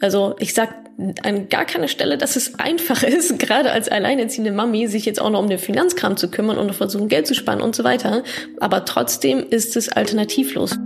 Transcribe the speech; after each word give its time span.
Also 0.00 0.36
ich 0.38 0.52
sag 0.52 0.74
an 1.22 1.48
gar 1.48 1.64
keiner 1.64 1.88
Stelle, 1.88 2.18
dass 2.18 2.36
es 2.36 2.58
einfach 2.58 3.02
ist, 3.02 3.38
gerade 3.38 3.72
als 3.72 3.88
alleinerziehende 3.88 4.52
Mami, 4.52 4.88
sich 4.88 5.06
jetzt 5.06 5.20
auch 5.20 5.30
noch 5.30 5.40
um 5.40 5.48
den 5.48 5.58
Finanzkram 5.58 6.16
zu 6.16 6.30
kümmern 6.30 6.58
und 6.58 6.74
versuchen, 6.74 7.08
Geld 7.08 7.26
zu 7.26 7.34
sparen 7.34 7.60
und 7.60 7.74
so 7.74 7.84
weiter. 7.84 8.22
Aber 8.60 8.84
trotzdem 8.84 9.46
ist 9.48 9.76
es 9.76 9.88
alternativlos. 9.88 10.78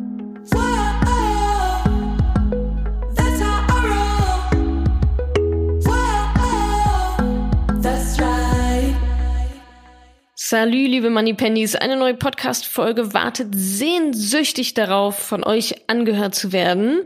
Salü, 10.34 10.86
liebe 10.86 11.10
Money 11.10 11.34
Pennies. 11.34 11.76
Eine 11.76 11.94
neue 11.96 12.14
Podcast-Folge 12.14 13.14
wartet 13.14 13.50
sehnsüchtig 13.54 14.74
darauf, 14.74 15.16
von 15.16 15.44
euch 15.44 15.88
angehört 15.88 16.34
zu 16.34 16.50
werden. 16.50 17.02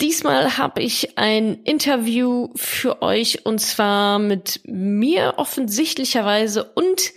Diesmal 0.00 0.56
habe 0.56 0.80
ich 0.82 1.18
ein 1.18 1.62
Interview 1.64 2.48
für 2.56 3.02
euch 3.02 3.44
und 3.44 3.58
zwar 3.60 4.18
mit 4.18 4.60
mir 4.64 5.34
offensichtlicherweise 5.36 6.64
und 6.64 7.12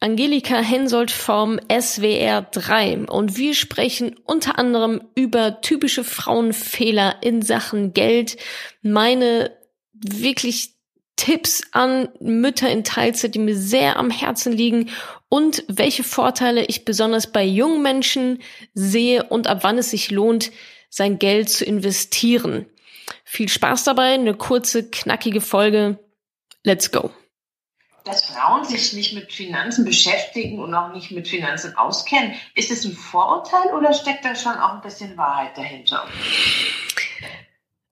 Angelika 0.00 0.58
Hensoldt 0.58 1.12
vom 1.12 1.60
SWR 1.70 2.42
3 2.42 3.06
und 3.06 3.36
wir 3.36 3.54
sprechen 3.54 4.16
unter 4.24 4.58
anderem 4.58 5.02
über 5.14 5.60
typische 5.60 6.02
Frauenfehler 6.02 7.22
in 7.22 7.42
Sachen 7.42 7.94
Geld, 7.94 8.36
meine 8.82 9.56
wirklich 9.92 10.74
Tipps 11.14 11.62
an 11.72 12.08
Mütter 12.20 12.68
in 12.68 12.82
Teilzeit, 12.82 13.34
die 13.36 13.38
mir 13.38 13.56
sehr 13.56 13.98
am 13.98 14.10
Herzen 14.10 14.52
liegen 14.52 14.90
und 15.28 15.64
welche 15.68 16.02
Vorteile 16.02 16.64
ich 16.66 16.84
besonders 16.84 17.32
bei 17.32 17.44
jungen 17.44 17.82
Menschen 17.82 18.42
sehe 18.74 19.22
und 19.22 19.46
ab 19.46 19.60
wann 19.62 19.78
es 19.78 19.90
sich 19.90 20.10
lohnt, 20.10 20.50
sein 20.96 21.18
Geld 21.18 21.50
zu 21.50 21.64
investieren. 21.66 22.64
Viel 23.22 23.50
Spaß 23.50 23.84
dabei, 23.84 24.14
eine 24.14 24.34
kurze, 24.34 24.88
knackige 24.88 25.42
Folge. 25.42 25.98
Let's 26.64 26.90
go. 26.90 27.10
Dass 28.04 28.24
Frauen 28.24 28.64
sich 28.64 28.94
nicht 28.94 29.12
mit 29.12 29.30
Finanzen 29.30 29.84
beschäftigen 29.84 30.58
und 30.58 30.72
auch 30.74 30.94
nicht 30.94 31.10
mit 31.10 31.28
Finanzen 31.28 31.76
auskennen, 31.76 32.32
ist 32.54 32.70
es 32.70 32.84
ein 32.86 32.92
Vorurteil 32.92 33.74
oder 33.74 33.92
steckt 33.92 34.24
da 34.24 34.34
schon 34.34 34.54
auch 34.54 34.74
ein 34.74 34.80
bisschen 34.80 35.18
Wahrheit 35.18 35.58
dahinter? 35.58 36.08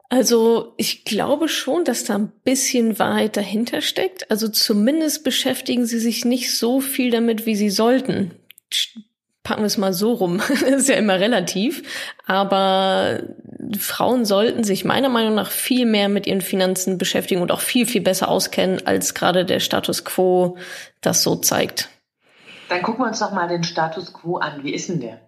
Also 0.08 0.72
ich 0.78 1.04
glaube 1.04 1.48
schon, 1.48 1.84
dass 1.84 2.04
da 2.04 2.14
ein 2.14 2.32
bisschen 2.44 2.98
Wahrheit 2.98 3.36
dahinter 3.36 3.82
steckt. 3.82 4.30
Also 4.30 4.48
zumindest 4.48 5.24
beschäftigen 5.24 5.84
sie 5.84 5.98
sich 5.98 6.24
nicht 6.24 6.56
so 6.56 6.80
viel 6.80 7.10
damit, 7.10 7.44
wie 7.44 7.56
sie 7.56 7.70
sollten 7.70 8.34
packen 9.44 9.60
wir 9.60 9.66
es 9.66 9.78
mal 9.78 9.92
so 9.92 10.14
rum, 10.14 10.38
das 10.48 10.62
ist 10.62 10.88
ja 10.88 10.96
immer 10.96 11.20
relativ, 11.20 11.82
aber 12.26 13.20
Frauen 13.78 14.24
sollten 14.24 14.64
sich 14.64 14.84
meiner 14.84 15.08
Meinung 15.08 15.34
nach 15.34 15.50
viel 15.50 15.86
mehr 15.86 16.08
mit 16.08 16.26
ihren 16.26 16.40
Finanzen 16.40 16.98
beschäftigen 16.98 17.42
und 17.42 17.52
auch 17.52 17.60
viel, 17.60 17.86
viel 17.86 18.00
besser 18.00 18.28
auskennen, 18.28 18.84
als 18.86 19.14
gerade 19.14 19.44
der 19.44 19.60
Status 19.60 20.04
quo 20.04 20.56
das 21.00 21.22
so 21.22 21.36
zeigt. 21.36 21.88
Dann 22.68 22.82
gucken 22.82 23.04
wir 23.04 23.08
uns 23.08 23.20
doch 23.20 23.32
mal 23.32 23.46
den 23.46 23.62
Status 23.62 24.12
quo 24.12 24.38
an. 24.38 24.64
Wie 24.64 24.74
ist 24.74 24.88
denn 24.88 25.00
der? 25.00 25.20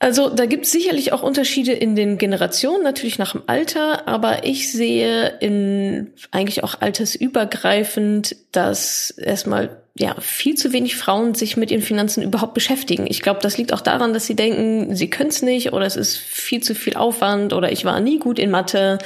Also 0.00 0.28
da 0.28 0.46
gibt 0.46 0.64
es 0.64 0.70
sicherlich 0.70 1.12
auch 1.12 1.22
Unterschiede 1.22 1.72
in 1.72 1.96
den 1.96 2.18
Generationen, 2.18 2.84
natürlich 2.84 3.18
nach 3.18 3.32
dem 3.32 3.42
Alter, 3.48 4.06
aber 4.06 4.44
ich 4.44 4.70
sehe 4.70 5.26
in 5.40 6.12
eigentlich 6.30 6.62
auch 6.62 6.80
altersübergreifend, 6.80 8.36
dass 8.52 9.10
erstmal 9.10 9.82
ja, 9.98 10.14
viel 10.20 10.54
zu 10.54 10.72
wenig 10.72 10.96
Frauen 10.96 11.34
sich 11.34 11.56
mit 11.56 11.72
ihren 11.72 11.82
Finanzen 11.82 12.22
überhaupt 12.22 12.54
beschäftigen. 12.54 13.06
Ich 13.08 13.20
glaube, 13.20 13.40
das 13.42 13.58
liegt 13.58 13.72
auch 13.72 13.80
daran, 13.80 14.12
dass 14.12 14.26
sie 14.26 14.36
denken, 14.36 14.94
sie 14.94 15.10
können 15.10 15.30
es 15.30 15.42
nicht 15.42 15.72
oder 15.72 15.86
es 15.86 15.96
ist 15.96 16.16
viel 16.16 16.62
zu 16.62 16.76
viel 16.76 16.94
Aufwand 16.94 17.52
oder 17.52 17.72
ich 17.72 17.84
war 17.84 17.98
nie 17.98 18.18
gut 18.20 18.38
in 18.38 18.50
Mathe 18.50 18.98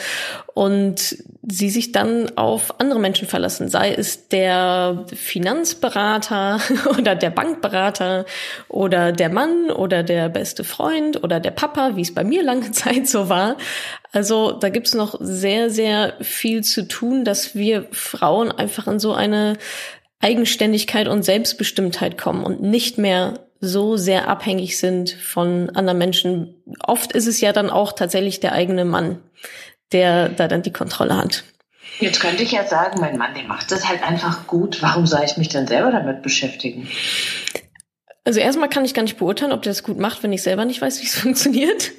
und 0.52 1.16
sie 1.48 1.70
sich 1.70 1.92
dann 1.92 2.36
auf 2.36 2.78
andere 2.78 3.00
Menschen 3.00 3.26
verlassen, 3.26 3.68
sei 3.68 3.94
es 3.94 4.28
der 4.28 5.06
Finanzberater 5.14 6.60
oder 6.98 7.14
der 7.14 7.30
Bankberater 7.30 8.26
oder 8.68 9.12
der 9.12 9.30
Mann 9.30 9.70
oder 9.70 10.02
der 10.02 10.28
beste 10.28 10.62
Freund 10.62 11.24
oder 11.24 11.40
der 11.40 11.52
Papa, 11.52 11.96
wie 11.96 12.02
es 12.02 12.14
bei 12.14 12.22
mir 12.22 12.42
lange 12.42 12.70
Zeit 12.72 13.08
so 13.08 13.30
war. 13.30 13.56
Also 14.12 14.52
da 14.52 14.68
gibt's 14.68 14.92
noch 14.92 15.16
sehr, 15.20 15.70
sehr 15.70 16.14
viel 16.20 16.62
zu 16.62 16.86
tun, 16.86 17.24
dass 17.24 17.54
wir 17.54 17.86
Frauen 17.92 18.52
einfach 18.52 18.86
in 18.86 18.98
so 18.98 19.14
eine 19.14 19.56
Eigenständigkeit 20.22 21.08
und 21.08 21.24
Selbstbestimmtheit 21.24 22.16
kommen 22.16 22.44
und 22.44 22.62
nicht 22.62 22.96
mehr 22.96 23.40
so 23.60 23.96
sehr 23.96 24.28
abhängig 24.28 24.78
sind 24.78 25.10
von 25.10 25.70
anderen 25.70 25.98
Menschen. 25.98 26.54
Oft 26.84 27.12
ist 27.12 27.26
es 27.26 27.40
ja 27.40 27.52
dann 27.52 27.70
auch 27.70 27.92
tatsächlich 27.92 28.40
der 28.40 28.52
eigene 28.52 28.84
Mann, 28.84 29.18
der 29.92 30.28
da 30.30 30.48
dann 30.48 30.62
die 30.62 30.72
Kontrolle 30.72 31.16
hat. 31.16 31.44
Jetzt 32.00 32.20
könnte 32.20 32.42
ich 32.42 32.52
ja 32.52 32.64
sagen, 32.66 33.00
mein 33.00 33.18
Mann, 33.18 33.34
der 33.34 33.44
macht 33.44 33.70
das 33.70 33.88
halt 33.88 34.02
einfach 34.02 34.46
gut. 34.46 34.82
Warum 34.82 35.06
soll 35.06 35.22
ich 35.24 35.36
mich 35.36 35.48
dann 35.48 35.66
selber 35.66 35.92
damit 35.92 36.22
beschäftigen? 36.22 36.88
Also 38.24 38.40
erstmal 38.40 38.68
kann 38.68 38.84
ich 38.84 38.94
gar 38.94 39.02
nicht 39.02 39.18
beurteilen, 39.18 39.52
ob 39.52 39.62
der 39.62 39.70
das 39.70 39.82
gut 39.82 39.98
macht, 39.98 40.22
wenn 40.22 40.32
ich 40.32 40.42
selber 40.42 40.64
nicht 40.64 40.80
weiß, 40.80 41.00
wie 41.02 41.06
es 41.06 41.14
funktioniert. 41.18 41.90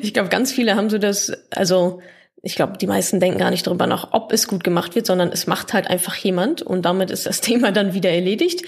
Ich 0.00 0.14
glaube, 0.14 0.28
ganz 0.28 0.52
viele 0.52 0.76
haben 0.76 0.90
so 0.90 0.98
das, 0.98 1.32
also 1.50 2.00
ich 2.44 2.56
glaube, 2.56 2.76
die 2.76 2.88
meisten 2.88 3.20
denken 3.20 3.38
gar 3.38 3.50
nicht 3.50 3.66
darüber 3.66 3.86
nach, 3.86 4.08
ob 4.10 4.32
es 4.32 4.48
gut 4.48 4.64
gemacht 4.64 4.96
wird, 4.96 5.06
sondern 5.06 5.30
es 5.30 5.46
macht 5.46 5.72
halt 5.72 5.86
einfach 5.86 6.16
jemand 6.16 6.60
und 6.60 6.82
damit 6.82 7.10
ist 7.10 7.24
das 7.24 7.40
Thema 7.40 7.70
dann 7.70 7.94
wieder 7.94 8.10
erledigt. 8.10 8.66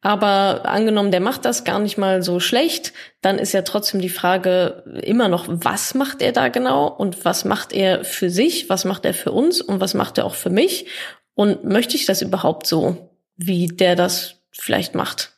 Aber 0.00 0.66
angenommen, 0.66 1.10
der 1.10 1.20
macht 1.20 1.44
das 1.44 1.64
gar 1.64 1.80
nicht 1.80 1.98
mal 1.98 2.22
so 2.22 2.38
schlecht, 2.38 2.92
dann 3.22 3.38
ist 3.40 3.52
ja 3.52 3.62
trotzdem 3.62 4.00
die 4.00 4.08
Frage 4.08 4.84
immer 5.02 5.26
noch, 5.26 5.46
was 5.48 5.94
macht 5.94 6.22
er 6.22 6.30
da 6.30 6.46
genau 6.46 6.86
und 6.86 7.24
was 7.24 7.44
macht 7.44 7.72
er 7.72 8.04
für 8.04 8.30
sich, 8.30 8.68
was 8.68 8.84
macht 8.84 9.04
er 9.04 9.14
für 9.14 9.32
uns 9.32 9.60
und 9.60 9.80
was 9.80 9.94
macht 9.94 10.18
er 10.18 10.26
auch 10.26 10.36
für 10.36 10.50
mich 10.50 10.86
und 11.34 11.64
möchte 11.64 11.96
ich 11.96 12.06
das 12.06 12.22
überhaupt 12.22 12.68
so, 12.68 13.10
wie 13.36 13.66
der 13.66 13.96
das 13.96 14.42
vielleicht 14.52 14.94
macht? 14.94 15.32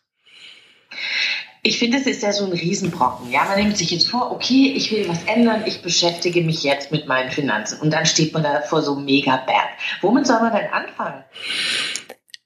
Ich 1.63 1.79
finde, 1.79 1.99
es 1.99 2.07
ist 2.07 2.23
ja 2.23 2.33
so 2.33 2.45
ein 2.45 2.53
Riesenbrocken. 2.53 3.31
Ja, 3.31 3.45
man 3.45 3.59
nimmt 3.59 3.77
sich 3.77 3.91
jetzt 3.91 4.09
vor, 4.09 4.31
okay, 4.31 4.73
ich 4.77 4.91
will 4.93 5.09
was 5.09 5.25
ändern, 5.25 5.63
ich 5.67 5.83
beschäftige 5.83 6.43
mich 6.43 6.63
jetzt 6.63 6.93
mit 6.93 7.07
meinen 7.07 7.31
Finanzen. 7.31 7.81
Und 7.81 7.93
dann 7.93 8.07
steht 8.07 8.33
man 8.33 8.43
da 8.43 8.61
vor 8.61 8.83
so 8.83 8.95
einem 8.95 9.05
Megaberg. 9.05 9.69
Womit 10.01 10.27
soll 10.27 10.41
man 10.41 10.53
denn 10.53 10.71
anfangen? 10.73 11.25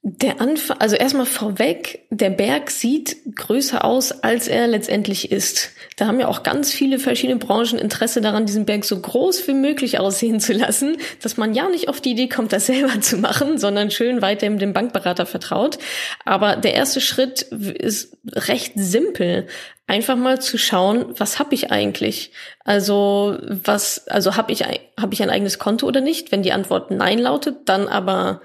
Der 0.05 0.41
Anfang, 0.41 0.75
also 0.79 0.97
erstmal 0.97 1.25
vorweg, 1.25 2.03
der 2.09 2.29
Berg 2.29 2.71
sieht 2.71 3.15
größer 3.37 3.85
aus, 3.85 4.11
als 4.11 4.49
er 4.49 4.67
letztendlich 4.67 5.31
ist. 5.31 5.69
Da 5.95 6.07
haben 6.07 6.19
ja 6.19 6.27
auch 6.27 6.43
ganz 6.43 6.73
viele 6.73 6.99
verschiedene 6.99 7.39
Branchen 7.39 7.79
Interesse 7.79 8.19
daran, 8.19 8.45
diesen 8.45 8.65
Berg 8.65 8.83
so 8.83 8.99
groß 8.99 9.47
wie 9.47 9.53
möglich 9.53 9.99
aussehen 9.99 10.41
zu 10.41 10.51
lassen, 10.51 10.97
dass 11.21 11.37
man 11.37 11.53
ja 11.53 11.69
nicht 11.69 11.87
auf 11.87 12.01
die 12.01 12.11
Idee 12.11 12.27
kommt, 12.27 12.51
das 12.51 12.65
selber 12.67 12.99
zu 12.99 13.15
machen, 13.15 13.57
sondern 13.57 13.91
schön 13.91 14.21
weiterhin 14.21 14.59
dem 14.59 14.73
Bankberater 14.73 15.25
vertraut. 15.25 15.79
Aber 16.25 16.57
der 16.57 16.73
erste 16.73 16.99
Schritt 16.99 17.43
ist 17.43 18.17
recht 18.29 18.73
simpel 18.75 19.47
einfach 19.87 20.17
mal 20.17 20.41
zu 20.41 20.57
schauen, 20.57 21.05
was 21.17 21.39
habe 21.39 21.55
ich 21.55 21.71
eigentlich? 21.71 22.33
Also 22.65 23.37
was, 23.47 24.05
also 24.09 24.35
habe 24.35 24.51
ich 24.51 24.63
habe 24.63 25.13
ich 25.13 25.23
ein 25.23 25.29
eigenes 25.29 25.59
Konto 25.59 25.87
oder 25.87 26.01
nicht? 26.01 26.33
Wenn 26.33 26.43
die 26.43 26.51
Antwort 26.51 26.91
Nein 26.91 27.19
lautet, 27.19 27.69
dann 27.69 27.87
aber 27.87 28.41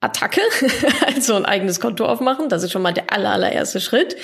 Attacke, 0.00 0.40
also 1.06 1.34
ein 1.34 1.44
eigenes 1.44 1.80
Konto 1.80 2.06
aufmachen. 2.06 2.48
Das 2.48 2.62
ist 2.62 2.70
schon 2.70 2.82
mal 2.82 2.92
der 2.92 3.12
aller, 3.12 3.30
allererste 3.32 3.80
Schritt. 3.80 4.16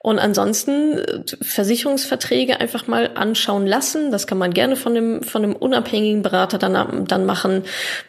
Und 0.00 0.20
ansonsten 0.20 0.98
äh, 0.98 1.22
Versicherungsverträge 1.40 2.60
einfach 2.60 2.86
mal 2.86 3.10
anschauen 3.14 3.66
lassen. 3.66 4.12
Das 4.12 4.28
kann 4.28 4.38
man 4.38 4.54
gerne 4.54 4.76
von 4.76 4.94
dem, 4.94 5.22
von 5.22 5.42
dem 5.42 5.56
unabhängigen 5.56 6.22
Berater 6.22 6.58
dann, 6.58 7.04
dann 7.06 7.26
machen. 7.26 7.64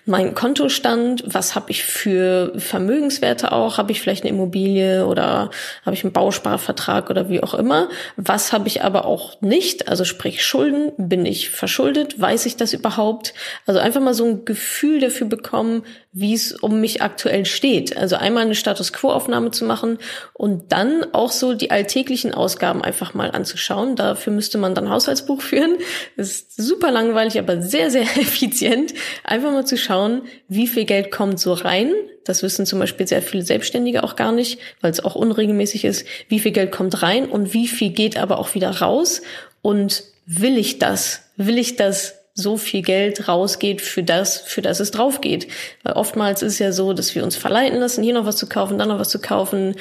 Mein 0.06 0.36
Kontostand, 0.36 1.24
was 1.26 1.56
habe 1.56 1.72
ich 1.72 1.84
für 1.84 2.54
Vermögenswerte 2.58 3.52
auch? 3.52 3.80
Habe 3.80 3.92
ich 3.92 4.02
vielleicht 4.02 4.24
eine 4.24 4.30
Immobilie 4.30 5.08
oder 5.08 5.50
habe 5.84 5.96
ich 5.96 6.04
einen 6.04 6.14
Bausparvertrag 6.14 7.10
oder 7.10 7.28
wie 7.30 7.42
auch 7.42 7.56
immer? 7.56 7.90
Was 8.18 8.54
habe 8.54 8.68
ich 8.68 8.84
aber 8.84 9.06
auch 9.06 9.42
nicht? 9.42 9.88
Also 9.88 10.06
sprich 10.06 10.46
Schulden. 10.46 10.92
Bin 10.98 11.26
ich 11.26 11.50
verschuldet? 11.50 12.22
Weiß 12.22 12.46
ich 12.46 12.56
das 12.56 12.74
überhaupt? 12.74 13.34
Also 13.66 13.80
einfach 13.80 14.02
mal 14.02 14.14
so 14.14 14.26
ein 14.26 14.46
Gefühl 14.46 15.00
dafür 15.00 15.26
bekommen, 15.26 15.84
wie 16.12 16.34
es 16.34 16.54
um 16.54 16.82
mich 16.82 17.02
aktuell 17.02 17.46
steht. 17.46 17.96
Also 17.96 18.16
einmal 18.16 18.44
eine 18.44 18.56
Status 18.56 18.94
Quo-Aufnahme 18.94 19.52
zu 19.52 19.66
machen 19.66 19.98
und 20.34 20.72
dann 20.72 21.06
auch 21.14 21.32
so 21.32 21.54
die 21.54 21.70
alltäglichen 21.80 22.34
Ausgaben 22.34 22.84
einfach 22.84 23.14
mal 23.14 23.32
anzuschauen. 23.32 23.96
Dafür 23.96 24.34
müsste 24.34 24.58
man 24.58 24.76
dann 24.76 24.90
Haushaltsbuch 24.90 25.42
führen. 25.50 25.78
Das 26.18 26.28
ist 26.30 26.58
super 26.58 26.92
langweilig, 26.92 27.40
aber 27.40 27.62
sehr, 27.62 27.90
sehr 27.90 28.02
effizient. 28.18 28.94
Einfach 29.24 29.52
mal 29.52 29.66
zu 29.66 29.78
schauen, 29.78 30.24
wie 30.48 30.68
viel 30.68 30.86
Geld 30.86 31.12
kommt 31.12 31.40
so 31.40 31.54
rein. 31.54 31.92
Das 32.26 32.44
wissen 32.44 32.66
zum 32.66 32.80
Beispiel 32.80 33.08
sehr 33.08 33.22
viele 33.22 33.44
Selbstständige 33.44 34.04
auch 34.04 34.16
gar 34.16 34.32
nicht, 34.32 34.60
weil 34.82 34.92
es 34.92 35.04
auch 35.04 35.16
unregelmäßig 35.16 35.86
ist. 35.86 36.06
Wie 36.28 36.40
viel 36.40 36.52
Geld 36.52 36.72
kommt 36.72 37.02
rein 37.02 37.28
und 37.28 37.54
wie 37.54 37.68
viel 37.68 37.90
geht 37.90 38.18
aber 38.18 38.38
auch 38.38 38.54
wieder 38.54 38.70
raus? 38.70 39.22
Und 39.62 40.04
will 40.26 40.58
ich 40.58 40.78
das? 40.78 41.22
Will 41.38 41.58
ich 41.58 41.76
das 41.78 42.19
so 42.42 42.58
viel 42.58 42.82
Geld 42.82 43.28
rausgeht 43.28 43.82
für 43.82 44.04
das, 44.04 44.38
für 44.38 44.62
das 44.62 44.80
es 44.80 44.92
drauf 44.92 45.22
geht. 45.22 45.48
Weil 45.84 45.94
oftmals 45.94 46.42
ist 46.42 46.54
es 46.54 46.60
ja 46.60 46.72
so, 46.72 46.94
dass 46.94 47.14
wir 47.16 47.24
uns 47.24 47.36
verleiten 47.36 47.80
lassen, 47.80 48.04
hier 48.04 48.14
noch 48.14 48.26
was 48.26 48.38
zu 48.38 48.48
kaufen, 48.48 48.78
dann 48.78 48.90
noch 48.90 49.00
was 49.00 49.10
zu 49.10 49.20
kaufen. 49.20 49.76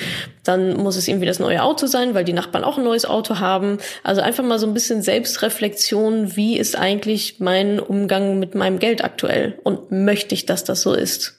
Dann 0.45 0.77
muss 0.77 0.97
es 0.97 1.09
irgendwie 1.09 1.27
das 1.27 1.39
neue 1.39 1.63
Auto 1.63 1.87
sein, 1.87 2.15
weil 2.15 2.25
die 2.25 2.33
Nachbarn 2.33 2.65
auch 2.65 2.79
ein 2.79 2.85
neues 2.85 3.05
Auto 3.05 3.39
haben. 3.39 3.79
Also 4.03 4.21
einfach 4.21 4.45
mal 4.45 4.59
so 4.59 4.67
ein 4.67 4.75
bisschen 4.75 5.03
Selbstreflexion. 5.03 6.37
Wie 6.37 6.59
ist 6.59 6.77
eigentlich 6.77 7.37
mein 7.39 7.81
Umgang 7.81 8.39
mit 8.39 8.55
meinem 8.55 8.79
Geld 8.79 9.05
aktuell? 9.05 9.59
Und 9.63 9.91
möchte 9.91 10.35
ich, 10.35 10.47
dass 10.47 10.65
das 10.65 10.83
so 10.83 10.93
ist? 10.93 11.39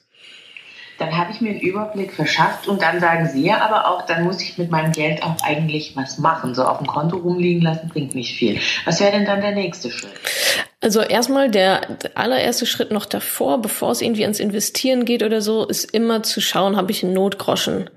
dann 1.00 1.16
habe 1.16 1.32
ich 1.32 1.40
mir 1.40 1.50
einen 1.50 1.60
Überblick 1.60 2.12
verschafft 2.12 2.68
und 2.68 2.82
dann 2.82 3.00
sagen 3.00 3.26
sie 3.26 3.42
ja 3.42 3.62
aber 3.62 3.88
auch, 3.88 4.04
dann 4.04 4.22
muss 4.22 4.42
ich 4.42 4.58
mit 4.58 4.70
meinem 4.70 4.92
Geld 4.92 5.22
auch 5.22 5.36
eigentlich 5.42 5.96
was 5.96 6.18
machen. 6.18 6.54
So 6.54 6.64
auf 6.64 6.76
dem 6.76 6.86
Konto 6.86 7.16
rumliegen 7.16 7.62
lassen 7.62 7.88
bringt 7.88 8.14
nicht 8.14 8.36
viel. 8.36 8.60
Was 8.84 9.00
wäre 9.00 9.12
denn 9.12 9.24
dann 9.24 9.40
der 9.40 9.52
nächste 9.52 9.90
Schritt? 9.90 10.12
Also 10.80 11.00
erstmal 11.00 11.50
der 11.50 11.98
allererste 12.14 12.64
Schritt 12.64 12.90
noch 12.90 13.04
davor, 13.04 13.60
bevor 13.60 13.90
es 13.90 14.00
irgendwie 14.00 14.22
ans 14.22 14.40
Investieren 14.40 15.04
geht 15.04 15.22
oder 15.22 15.42
so, 15.42 15.66
ist 15.66 15.84
immer 15.94 16.22
zu 16.22 16.40
schauen, 16.40 16.76
habe 16.76 16.90
ich 16.90 17.04
einen 17.04 17.12
Notgroschen. 17.12 17.90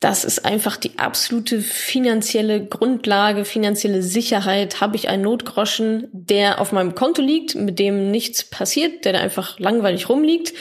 Das 0.00 0.24
ist 0.24 0.44
einfach 0.44 0.76
die 0.76 0.98
absolute 0.98 1.60
finanzielle 1.60 2.64
Grundlage, 2.64 3.44
finanzielle 3.44 4.02
Sicherheit. 4.02 4.80
Habe 4.80 4.96
ich 4.96 5.08
einen 5.08 5.22
Notgroschen, 5.22 6.08
der 6.12 6.60
auf 6.60 6.72
meinem 6.72 6.94
Konto 6.94 7.22
liegt, 7.22 7.54
mit 7.54 7.78
dem 7.78 8.10
nichts 8.10 8.42
passiert, 8.42 9.04
der 9.04 9.12
da 9.12 9.20
einfach 9.20 9.58
langweilig 9.58 10.08
rumliegt 10.08 10.54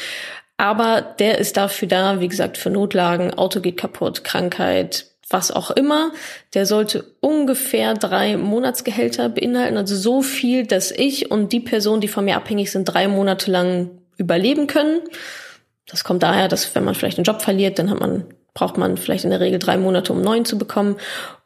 aber 0.60 1.02
der 1.02 1.38
ist 1.38 1.56
dafür 1.56 1.88
da, 1.88 2.19
wie 2.19 2.28
gesagt, 2.28 2.57
für 2.57 2.69
Notlagen, 2.69 3.34
Auto 3.34 3.62
geht 3.62 3.78
kaputt, 3.78 4.25
Krankheit, 4.25 5.06
was 5.30 5.52
auch 5.52 5.72
immer. 5.72 6.12
Der 6.54 6.66
sollte 6.66 7.06
ungefähr 7.20 7.94
drei 7.94 8.38
Monatsgehälter 8.38 9.30
beinhalten, 9.30 9.78
also 9.78 9.96
so 9.96 10.22
viel, 10.22 10.66
dass 10.66 10.92
ich 10.92 11.31
und 11.31 11.54
die 11.54 11.60
Person, 11.60 12.02
die 12.02 12.08
von 12.08 12.26
mir 12.26 12.36
abhängig 12.36 12.72
sind, 12.72 12.86
drei 12.86 13.08
Monate 13.08 13.52
lang 13.52 13.92
überleben 14.18 14.68
können. 14.68 15.02
Das 15.88 16.04
kommt 16.04 16.24
daher, 16.24 16.48
dass 16.48 16.74
wenn 16.76 16.84
man 16.84 16.96
vielleicht 16.96 17.18
einen 17.18 17.26
Job 17.26 17.42
verliert, 17.42 17.80
dann 17.80 17.90
hat 17.90 18.00
man, 18.00 18.26
braucht 18.54 18.78
man 18.78 18.98
vielleicht 18.98 19.24
in 19.24 19.31
der 19.31 19.40
Regel 19.40 19.60
drei 19.60 19.78
Monate, 19.78 20.14
um 20.14 20.22
neuen 20.22 20.46
zu 20.46 20.58
bekommen. 20.58 20.98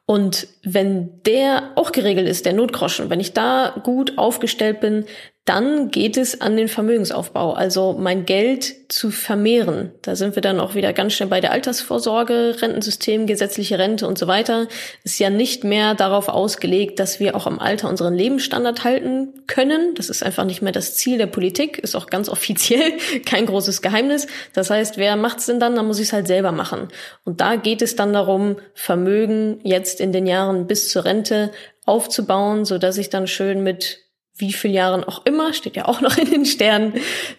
Und 0.06 0.48
wenn 0.64 1.22
der 1.24 1.72
auch 1.76 1.94
geregelt 1.94 2.28
ist, 2.28 2.46
der 2.46 2.54
Notgroschen, 2.54 3.10
wenn 3.10 3.22
ich 3.22 3.34
da 3.34 3.74
gut 3.84 4.18
aufgestellt 4.18 4.82
bin, 4.82 5.06
dann 5.46 5.92
geht 5.92 6.16
es 6.16 6.40
an 6.40 6.56
den 6.56 6.70
Vermögensaufbau, 6.70 7.52
also 7.52 7.98
mein 8.00 8.26
Geld 8.26 8.90
zu 8.90 9.12
vermehren. 9.12 9.92
Da 10.02 10.16
sind 10.16 10.36
wir 10.36 10.42
dann 10.42 10.62
auch 10.62 10.74
wieder 10.74 10.94
ganz 10.94 11.14
schnell 11.14 11.28
bei 11.28 11.42
der 11.42 11.52
Altersvorsorge, 11.52 12.56
Rentensystem, 12.62 13.28
gesetzliche 13.28 13.78
Rente 13.78 14.08
und 14.08 14.18
so 14.18 14.28
weiter. 14.28 14.70
Ist 15.04 15.20
ja 15.20 15.30
nicht 15.30 15.66
mehr 15.66 15.96
darauf 15.96 16.30
ausgelegt, 16.30 16.98
dass 17.00 17.20
wir 17.20 17.36
auch 17.36 17.46
im 17.46 17.60
Alter 17.60 17.90
unseren 17.90 18.14
Lebensstandard 18.14 18.86
halten 18.86 19.34
können. 19.46 19.96
Das 19.96 20.10
ist 20.10 20.24
einfach 20.24 20.46
nicht 20.46 20.62
mehr 20.62 20.72
das 20.72 20.96
Ziel 20.96 21.18
der 21.18 21.28
Politik, 21.28 21.78
ist 21.78 21.96
auch 21.96 22.08
ganz 22.08 22.30
offiziell 22.34 22.94
kein 23.26 23.46
großes 23.46 23.82
Geheimnis. 23.82 24.28
Das 24.54 24.70
heißt, 24.70 24.98
wer 24.98 25.18
macht's 25.18 25.48
denn 25.48 25.60
dann? 25.60 25.76
Dann 25.76 25.88
muss 25.88 26.00
ich 26.00 26.08
es 26.08 26.14
halt 26.14 26.28
selber 26.28 26.54
machen. 26.54 26.88
Und 27.26 27.42
da 27.42 27.58
geht 27.58 27.82
es 27.82 27.98
dann 27.98 28.14
darum, 28.14 28.56
Vermögen 28.74 29.60
jetzt 29.64 30.00
in 30.00 30.14
den 30.14 30.26
Jahren 30.26 30.68
bis 30.68 30.90
zur 30.90 31.04
Rente 31.04 31.52
aufzubauen, 31.86 32.64
so 32.64 32.78
dass 32.78 32.98
ich 32.98 33.10
dann 33.10 33.28
schön 33.28 33.62
mit 33.62 34.04
wie 34.36 34.54
viel 34.54 34.72
Jahren 34.72 35.04
auch 35.04 35.26
immer, 35.26 35.54
steht 35.54 35.76
ja 35.76 35.86
auch 35.86 36.02
noch 36.02 36.18
in 36.18 36.30
den 36.30 36.46
Sternen, 36.46 36.94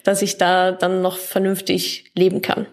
dass 0.05 0.23
ich 0.23 0.39
da 0.39 0.73
dann 0.73 1.03
noch 1.03 1.17
vernünftig 1.17 2.11
leben 2.15 2.43
kann. 2.43 2.67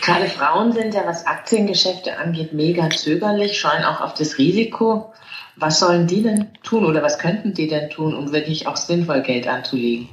Gerade 0.00 0.26
Frauen 0.26 0.72
sind 0.72 0.94
ja, 0.94 1.06
was 1.06 1.26
Aktiengeschäfte 1.26 2.18
angeht, 2.18 2.52
mega 2.52 2.90
zögerlich, 2.90 3.58
scheuen 3.58 3.84
auch 3.84 4.02
auf 4.02 4.14
das 4.14 4.36
Risiko. 4.36 5.12
Was 5.56 5.80
sollen 5.80 6.06
die 6.06 6.22
denn 6.22 6.48
tun 6.62 6.84
oder 6.84 7.02
was 7.02 7.18
könnten 7.18 7.54
die 7.54 7.68
denn 7.68 7.88
tun, 7.88 8.14
um 8.14 8.32
wirklich 8.32 8.66
auch 8.66 8.76
sinnvoll 8.76 9.22
Geld 9.22 9.46
anzulegen? 9.46 10.08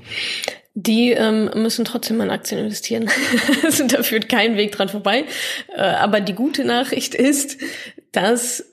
Die 0.76 1.12
ähm, 1.12 1.50
müssen 1.56 1.84
trotzdem 1.84 2.22
in 2.22 2.30
Aktien 2.30 2.62
investieren. 2.62 3.10
da 3.88 4.04
führt 4.04 4.30
kein 4.30 4.56
Weg 4.56 4.72
dran 4.72 4.88
vorbei. 4.88 5.26
Äh, 5.76 5.82
aber 5.82 6.22
die 6.22 6.34
gute 6.34 6.64
Nachricht 6.64 7.14
ist, 7.14 7.58
dass 8.14 8.71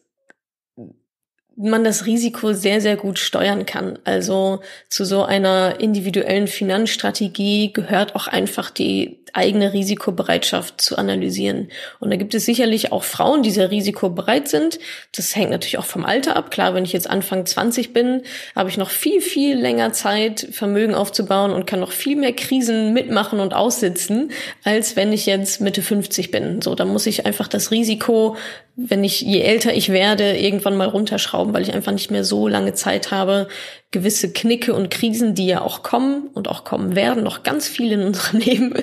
man 1.59 1.83
das 1.83 2.07
Risiko 2.07 2.53
sehr, 2.53 2.81
sehr 2.81 2.97
gut 2.97 3.19
steuern 3.19 3.67
kann. 3.67 3.99
Also 4.05 4.61
zu 4.89 5.05
so 5.05 5.25
einer 5.25 5.81
individuellen 5.81 6.47
Finanzstrategie 6.47 7.73
gehört 7.73 8.15
auch 8.15 8.29
einfach 8.29 8.71
die 8.71 9.19
eigene 9.33 9.73
Risikobereitschaft 9.73 10.81
zu 10.81 10.97
analysieren. 10.97 11.69
Und 12.01 12.11
da 12.11 12.17
gibt 12.17 12.35
es 12.35 12.45
sicherlich 12.45 12.93
auch 12.93 13.03
Frauen, 13.03 13.43
die 13.43 13.51
sehr 13.51 13.71
risikobereit 13.71 14.49
sind. 14.49 14.79
Das 15.15 15.35
hängt 15.37 15.51
natürlich 15.51 15.79
auch 15.79 15.85
vom 15.85 16.05
Alter 16.05 16.37
ab. 16.37 16.51
Klar, 16.51 16.75
wenn 16.75 16.85
ich 16.85 16.93
jetzt 16.93 17.11
Anfang 17.11 17.45
20 17.45 17.93
bin, 17.93 18.23
habe 18.55 18.69
ich 18.69 18.79
noch 18.79 18.91
viel, 18.91 19.21
viel 19.21 19.59
länger 19.59 19.93
Zeit, 19.93 20.47
Vermögen 20.53 20.95
aufzubauen 20.95 21.53
und 21.53 21.67
kann 21.67 21.81
noch 21.81 21.93
viel 21.93 22.17
mehr 22.17 22.33
Krisen 22.33 22.93
mitmachen 22.93 23.41
und 23.41 23.55
aussitzen, 23.55 24.31
als 24.65 24.97
wenn 24.97 25.13
ich 25.13 25.27
jetzt 25.27 25.61
Mitte 25.61 25.83
50 25.83 26.31
bin. 26.31 26.63
So, 26.63 26.75
da 26.75 26.85
muss 26.85 27.07
ich 27.07 27.27
einfach 27.27 27.49
das 27.49 27.71
Risiko, 27.71 28.37
wenn 28.81 29.03
ich, 29.03 29.23
je 29.23 29.41
älter 29.41 29.75
ich 29.75 29.89
werde, 29.89 30.37
irgendwann 30.39 30.77
mal 30.77 30.87
runterschrauben, 30.87 31.53
weil 31.53 31.63
ich 31.63 31.75
einfach 31.75 31.91
nicht 31.91 32.13
mehr 32.13 32.23
so 32.23 32.47
lange 32.47 32.75
Zeit 32.75 33.11
habe, 33.11 33.49
gewisse 33.91 34.33
Knicke 34.33 34.73
und 34.73 34.89
Krisen, 34.89 35.35
die 35.35 35.49
ja 35.49 35.63
auch 35.63 35.83
kommen 35.83 36.29
und 36.33 36.47
auch 36.47 36.63
kommen 36.63 36.95
werden, 36.95 37.25
noch 37.25 37.43
ganz 37.43 37.67
viel 37.67 37.91
in 37.91 38.03
unserem 38.03 38.39
Leben, 38.41 38.75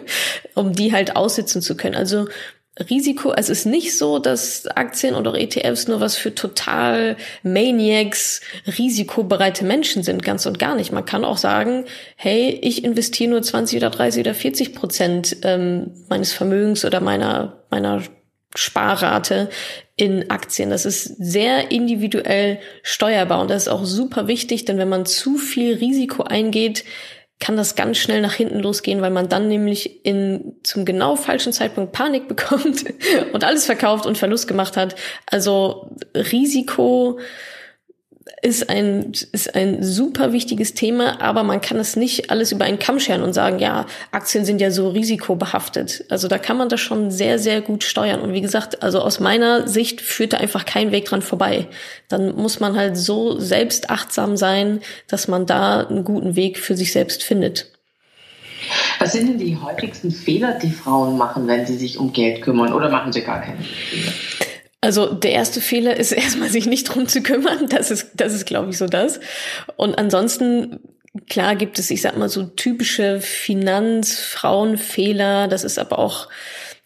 um 0.54 0.74
die 0.74 0.92
halt 0.92 1.16
aussitzen 1.16 1.62
zu 1.62 1.78
können. 1.78 1.96
Also 1.96 2.28
Risiko, 2.90 3.32
es 3.32 3.48
ist 3.48 3.66
nicht 3.66 3.98
so, 3.98 4.20
dass 4.20 4.68
Aktien 4.68 5.16
oder 5.16 5.36
ETFs 5.36 5.88
nur 5.88 6.02
was 6.02 6.18
für 6.18 6.36
total 6.36 7.16
Maniacs, 7.44 8.42
risikobereite 8.78 9.64
Menschen 9.64 10.04
sind, 10.04 10.24
ganz 10.24 10.46
und 10.46 10.60
gar 10.60 10.76
nicht. 10.76 10.92
Man 10.92 11.06
kann 11.06 11.24
auch 11.24 11.38
sagen, 11.38 11.86
hey, 12.18 12.60
ich 12.62 12.84
investiere 12.84 13.30
nur 13.30 13.42
20 13.42 13.78
oder 13.78 13.92
30 13.92 14.20
oder 14.20 14.34
40 14.34 14.76
Prozent 14.76 15.38
ähm, 15.44 15.92
meines 16.10 16.34
Vermögens 16.34 16.84
oder 16.84 17.00
meiner, 17.00 17.64
meiner 17.70 18.04
Sparrate 18.56 19.50
in 19.98 20.30
Aktien. 20.30 20.70
Das 20.70 20.86
ist 20.86 21.04
sehr 21.04 21.72
individuell 21.72 22.60
steuerbar 22.84 23.42
und 23.42 23.50
das 23.50 23.64
ist 23.64 23.70
auch 23.70 23.86
super 23.86 24.28
wichtig, 24.28 24.66
denn 24.66 24.78
wenn 24.78 24.90
man 24.90 25.06
zu 25.06 25.38
viel 25.38 25.76
Risiko 25.76 26.24
eingeht, 26.24 26.84
kann 27.40 27.58
das 27.58 27.76
ganz 27.76 27.98
schnell 27.98 28.22
nach 28.22 28.34
hinten 28.34 28.60
losgehen, 28.60 29.02
weil 29.02 29.12
man 29.12 29.28
dann 29.28 29.48
nämlich 29.48 30.06
in 30.06 30.56
zum 30.64 30.86
genau 30.86 31.16
falschen 31.16 31.52
Zeitpunkt 31.52 31.92
Panik 31.92 32.28
bekommt 32.30 32.86
und 33.34 33.44
alles 33.44 33.66
verkauft 33.66 34.06
und 34.06 34.18
Verlust 34.18 34.48
gemacht 34.48 34.78
hat. 34.78 34.96
Also 35.26 35.92
Risiko 36.16 37.20
ist 38.42 38.70
ein, 38.70 39.12
ist 39.32 39.56
ein 39.56 39.84
super 39.84 40.34
wichtiges 40.34 40.74
Thema, 40.74 41.22
aber 41.22 41.44
man 41.44 41.62
kann 41.62 41.78
es 41.78 41.96
nicht 41.96 42.32
alles 42.32 42.52
über 42.52 42.66
einen 42.66 42.80
Kamm 42.80 43.00
scheren 43.00 43.22
und 43.22 43.34
sagen, 43.34 43.60
ja, 43.60 43.86
Aktien 44.12 44.46
sind 44.46 44.62
ja 44.62 44.72
so 44.72 44.90
risikobehaftet. 44.90 46.06
Also 46.10 46.28
da 46.28 46.40
kann 46.40 46.58
man 46.58 46.70
das 46.70 46.80
schon 46.80 47.12
sehr, 47.12 47.38
sehr 47.38 47.62
gut 47.62 47.84
steuern. 47.84 48.22
Und 48.22 48.34
wie 48.34 48.42
gesagt, 48.42 48.82
also 48.82 49.00
aus 49.02 49.20
meiner 49.20 49.68
Sicht 49.68 50.02
führt 50.02 50.34
da 50.34 50.38
einfach 50.38 50.66
kein 50.66 50.92
Weg 50.92 51.06
dran 51.06 51.22
vorbei. 51.22 51.68
Dann 52.08 52.36
muss 52.36 52.60
man 52.60 52.76
halt 52.76 52.98
so 52.98 53.40
selbstachtsam 53.40 54.38
sein, 54.38 54.82
dass 55.08 55.28
man 55.28 55.46
da 55.46 55.82
einen 55.82 56.04
guten 56.04 56.36
Weg 56.36 56.58
für 56.58 56.76
sich 56.76 56.92
selbst 56.92 57.24
findet. 57.24 57.72
Was 58.98 59.12
sind 59.12 59.28
denn 59.28 59.38
die 59.38 59.58
häufigsten 59.58 60.12
Fehler, 60.12 60.58
die 60.58 60.72
Frauen 60.72 61.18
machen, 61.18 61.48
wenn 61.48 61.68
sie 61.68 61.78
sich 61.78 62.00
um 62.00 62.12
Geld 62.12 62.42
kümmern 62.42 62.74
oder 62.74 62.90
machen 62.90 63.14
sie 63.14 63.22
gar 63.22 63.42
keine 63.42 63.62
Fehler? 63.62 64.14
Also 64.86 65.14
der 65.14 65.32
erste 65.32 65.60
Fehler 65.62 65.96
ist 65.98 66.12
erstmal 66.12 66.50
sich 66.50 66.68
nicht 66.68 66.84
drum 66.86 67.08
zu 67.08 67.22
kümmern. 67.22 67.68
Das 67.70 67.90
ist, 67.92 68.12
das 68.14 68.34
ist, 68.34 68.46
glaube 68.46 68.70
ich, 68.70 68.78
so 68.78 68.86
das. 68.86 69.20
Und 69.76 69.98
ansonsten 69.98 70.80
klar 71.28 71.56
gibt 71.56 71.80
es, 71.80 71.90
ich 71.90 72.02
sag 72.02 72.18
mal, 72.18 72.30
so 72.30 72.44
typische 72.44 73.20
Finanzfrauenfehler. 73.22 75.48
Das 75.48 75.64
ist 75.64 75.80
aber 75.80 75.98
auch, 75.98 76.28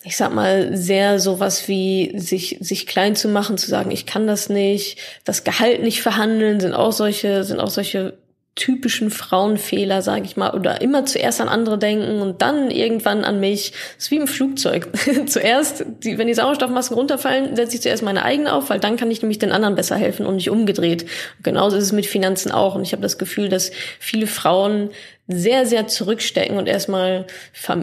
ich 0.03 0.15
sag 0.17 0.31
mal, 0.33 0.77
sehr 0.77 1.19
sowas 1.19 1.67
wie 1.67 2.13
sich, 2.17 2.57
sich 2.61 2.87
klein 2.87 3.15
zu 3.15 3.27
machen, 3.27 3.57
zu 3.57 3.67
sagen, 3.67 3.91
ich 3.91 4.05
kann 4.05 4.27
das 4.27 4.47
nicht, 4.49 4.97
das 5.25 5.43
Gehalt 5.43 5.81
nicht 5.81 6.01
verhandeln, 6.01 6.61
sind 6.61 6.73
auch 6.73 6.93
solche, 6.93 7.43
sind 7.43 7.59
auch 7.59 7.69
solche 7.69 8.17
typischen 8.59 9.09
Frauenfehler, 9.09 10.01
sage 10.01 10.25
ich 10.25 10.35
mal, 10.35 10.51
oder 10.51 10.81
immer 10.81 11.05
zuerst 11.05 11.39
an 11.39 11.47
andere 11.47 11.77
denken 11.77 12.21
und 12.21 12.41
dann 12.41 12.69
irgendwann 12.69 13.23
an 13.23 13.39
mich. 13.39 13.71
Das 13.95 14.05
ist 14.05 14.11
wie 14.11 14.17
im 14.17 14.27
Flugzeug. 14.27 14.89
zuerst, 15.27 15.85
die, 16.03 16.17
wenn 16.17 16.27
die 16.27 16.33
Sauerstoffmasken 16.33 16.97
runterfallen, 16.97 17.55
setze 17.55 17.75
ich 17.75 17.81
zuerst 17.81 18.03
meine 18.03 18.23
eigene 18.23 18.53
auf, 18.53 18.69
weil 18.69 18.81
dann 18.81 18.97
kann 18.97 19.09
ich 19.09 19.21
nämlich 19.21 19.39
den 19.39 19.53
anderen 19.53 19.75
besser 19.75 19.95
helfen 19.95 20.25
und 20.25 20.35
nicht 20.35 20.49
umgedreht. 20.49 21.05
Genauso 21.41 21.77
ist 21.77 21.85
es 21.85 21.91
mit 21.93 22.05
Finanzen 22.05 22.51
auch. 22.51 22.75
Und 22.75 22.81
ich 22.81 22.91
habe 22.91 23.01
das 23.01 23.17
Gefühl, 23.17 23.47
dass 23.47 23.71
viele 23.97 24.27
Frauen 24.27 24.89
sehr, 25.31 25.67
sehr 25.67 25.87
zurückstecken 25.87 26.57
und 26.57 26.67
erstmal 26.67 27.27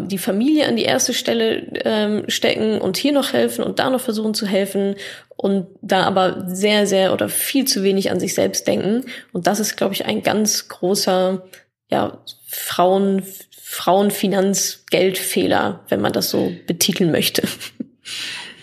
die 0.09 0.19
Familie 0.19 0.67
an 0.67 0.75
die 0.75 0.83
erste 0.83 1.15
Stelle 1.15 1.63
ähm, 1.85 2.25
stecken 2.27 2.81
und 2.81 2.97
hier 2.97 3.13
noch 3.13 3.33
helfen 3.33 3.63
und 3.63 3.79
da 3.79 3.89
noch 3.89 4.01
versuchen 4.01 4.35
zu 4.35 4.47
helfen 4.47 4.97
und 5.37 5.69
da 5.81 6.03
aber 6.03 6.47
sehr, 6.49 6.89
sehr 6.89 7.13
oder 7.13 7.29
viel 7.29 7.65
zu 7.65 7.85
wenig 7.85 8.11
an 8.11 8.19
sich 8.19 8.35
selbst 8.35 8.67
denken. 8.67 9.05
Und 9.33 9.47
das 9.47 9.61
ist, 9.61 9.77
glaube 9.77 9.95
ich, 9.95 10.07
ein 10.07 10.25
ganz 10.25 10.67
großer 10.69 11.47
ja, 11.89 12.19
Frauen, 12.49 13.23
Frauenfinanzgeldfehler, 13.63 15.85
wenn 15.89 16.01
man 16.01 16.13
das 16.13 16.31
so 16.31 16.53
betiteln 16.67 17.13
möchte. 17.13 17.47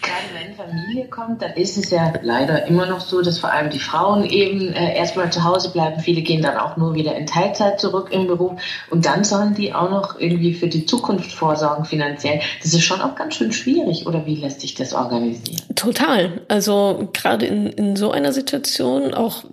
Gerade 0.03 0.27
wenn 0.33 0.55
Familie 0.55 1.07
kommt, 1.07 1.41
dann 1.41 1.53
ist 1.53 1.77
es 1.77 1.89
ja 1.89 2.13
leider 2.21 2.67
immer 2.67 2.85
noch 2.85 3.01
so, 3.01 3.21
dass 3.21 3.39
vor 3.39 3.51
allem 3.51 3.69
die 3.69 3.79
Frauen 3.79 4.25
eben 4.25 4.73
äh, 4.73 4.95
erstmal 4.95 5.31
zu 5.31 5.43
Hause 5.43 5.71
bleiben. 5.71 5.99
Viele 5.99 6.21
gehen 6.21 6.41
dann 6.41 6.57
auch 6.57 6.77
nur 6.77 6.93
wieder 6.93 7.15
in 7.15 7.25
Teilzeit 7.25 7.79
zurück 7.79 8.09
im 8.11 8.27
Beruf 8.27 8.53
und 8.89 9.05
dann 9.05 9.23
sollen 9.23 9.55
die 9.55 9.73
auch 9.73 9.89
noch 9.89 10.19
irgendwie 10.19 10.53
für 10.53 10.67
die 10.67 10.85
Zukunft 10.85 11.31
vorsorgen 11.31 11.85
finanziell. 11.85 12.41
Das 12.61 12.73
ist 12.73 12.83
schon 12.83 13.01
auch 13.01 13.15
ganz 13.15 13.35
schön 13.35 13.51
schwierig. 13.51 14.05
Oder 14.05 14.25
wie 14.25 14.35
lässt 14.35 14.61
sich 14.61 14.75
das 14.75 14.93
organisieren? 14.93 15.61
Total. 15.75 16.41
Also 16.47 17.09
gerade 17.13 17.45
in, 17.45 17.67
in 17.67 17.95
so 17.95 18.11
einer 18.11 18.33
Situation 18.33 19.13
auch 19.13 19.43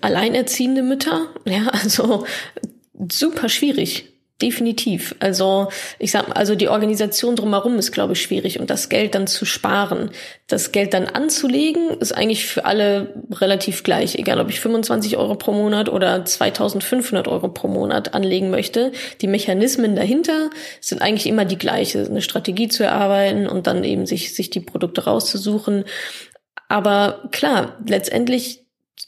alleinerziehende 0.00 0.82
Mütter, 0.82 1.26
ja, 1.46 1.68
also 1.68 2.24
super 3.10 3.48
schwierig. 3.48 4.10
Definitiv. 4.42 5.14
Also 5.20 5.68
ich 5.98 6.12
sag 6.12 6.34
also 6.34 6.54
die 6.54 6.68
Organisation 6.68 7.36
drumherum 7.36 7.78
ist, 7.78 7.92
glaube 7.92 8.14
ich, 8.14 8.22
schwierig 8.22 8.58
und 8.58 8.70
das 8.70 8.88
Geld 8.88 9.14
dann 9.14 9.26
zu 9.26 9.44
sparen, 9.44 10.10
das 10.46 10.72
Geld 10.72 10.94
dann 10.94 11.06
anzulegen, 11.06 11.90
ist 12.00 12.12
eigentlich 12.12 12.46
für 12.46 12.64
alle 12.64 13.12
relativ 13.30 13.82
gleich. 13.82 14.14
Egal, 14.14 14.40
ob 14.40 14.48
ich 14.48 14.60
25 14.60 15.18
Euro 15.18 15.34
pro 15.34 15.52
Monat 15.52 15.90
oder 15.90 16.24
2.500 16.24 17.28
Euro 17.28 17.48
pro 17.48 17.68
Monat 17.68 18.14
anlegen 18.14 18.48
möchte. 18.50 18.92
Die 19.20 19.26
Mechanismen 19.26 19.94
dahinter 19.94 20.48
sind 20.80 21.02
eigentlich 21.02 21.26
immer 21.26 21.44
die 21.44 21.58
gleiche, 21.58 22.06
eine 22.06 22.22
Strategie 22.22 22.68
zu 22.68 22.82
erarbeiten 22.82 23.46
und 23.46 23.66
dann 23.66 23.84
eben 23.84 24.06
sich 24.06 24.34
sich 24.34 24.48
die 24.48 24.60
Produkte 24.60 25.04
rauszusuchen. 25.04 25.84
Aber 26.68 27.28
klar, 27.30 27.76
letztendlich, 27.86 28.64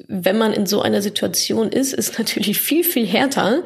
wenn 0.08 0.36
man 0.36 0.52
in 0.52 0.66
so 0.66 0.82
einer 0.82 1.00
Situation 1.00 1.70
ist, 1.70 1.94
ist 1.94 2.18
natürlich 2.18 2.60
viel 2.60 2.84
viel 2.84 3.06
härter 3.06 3.62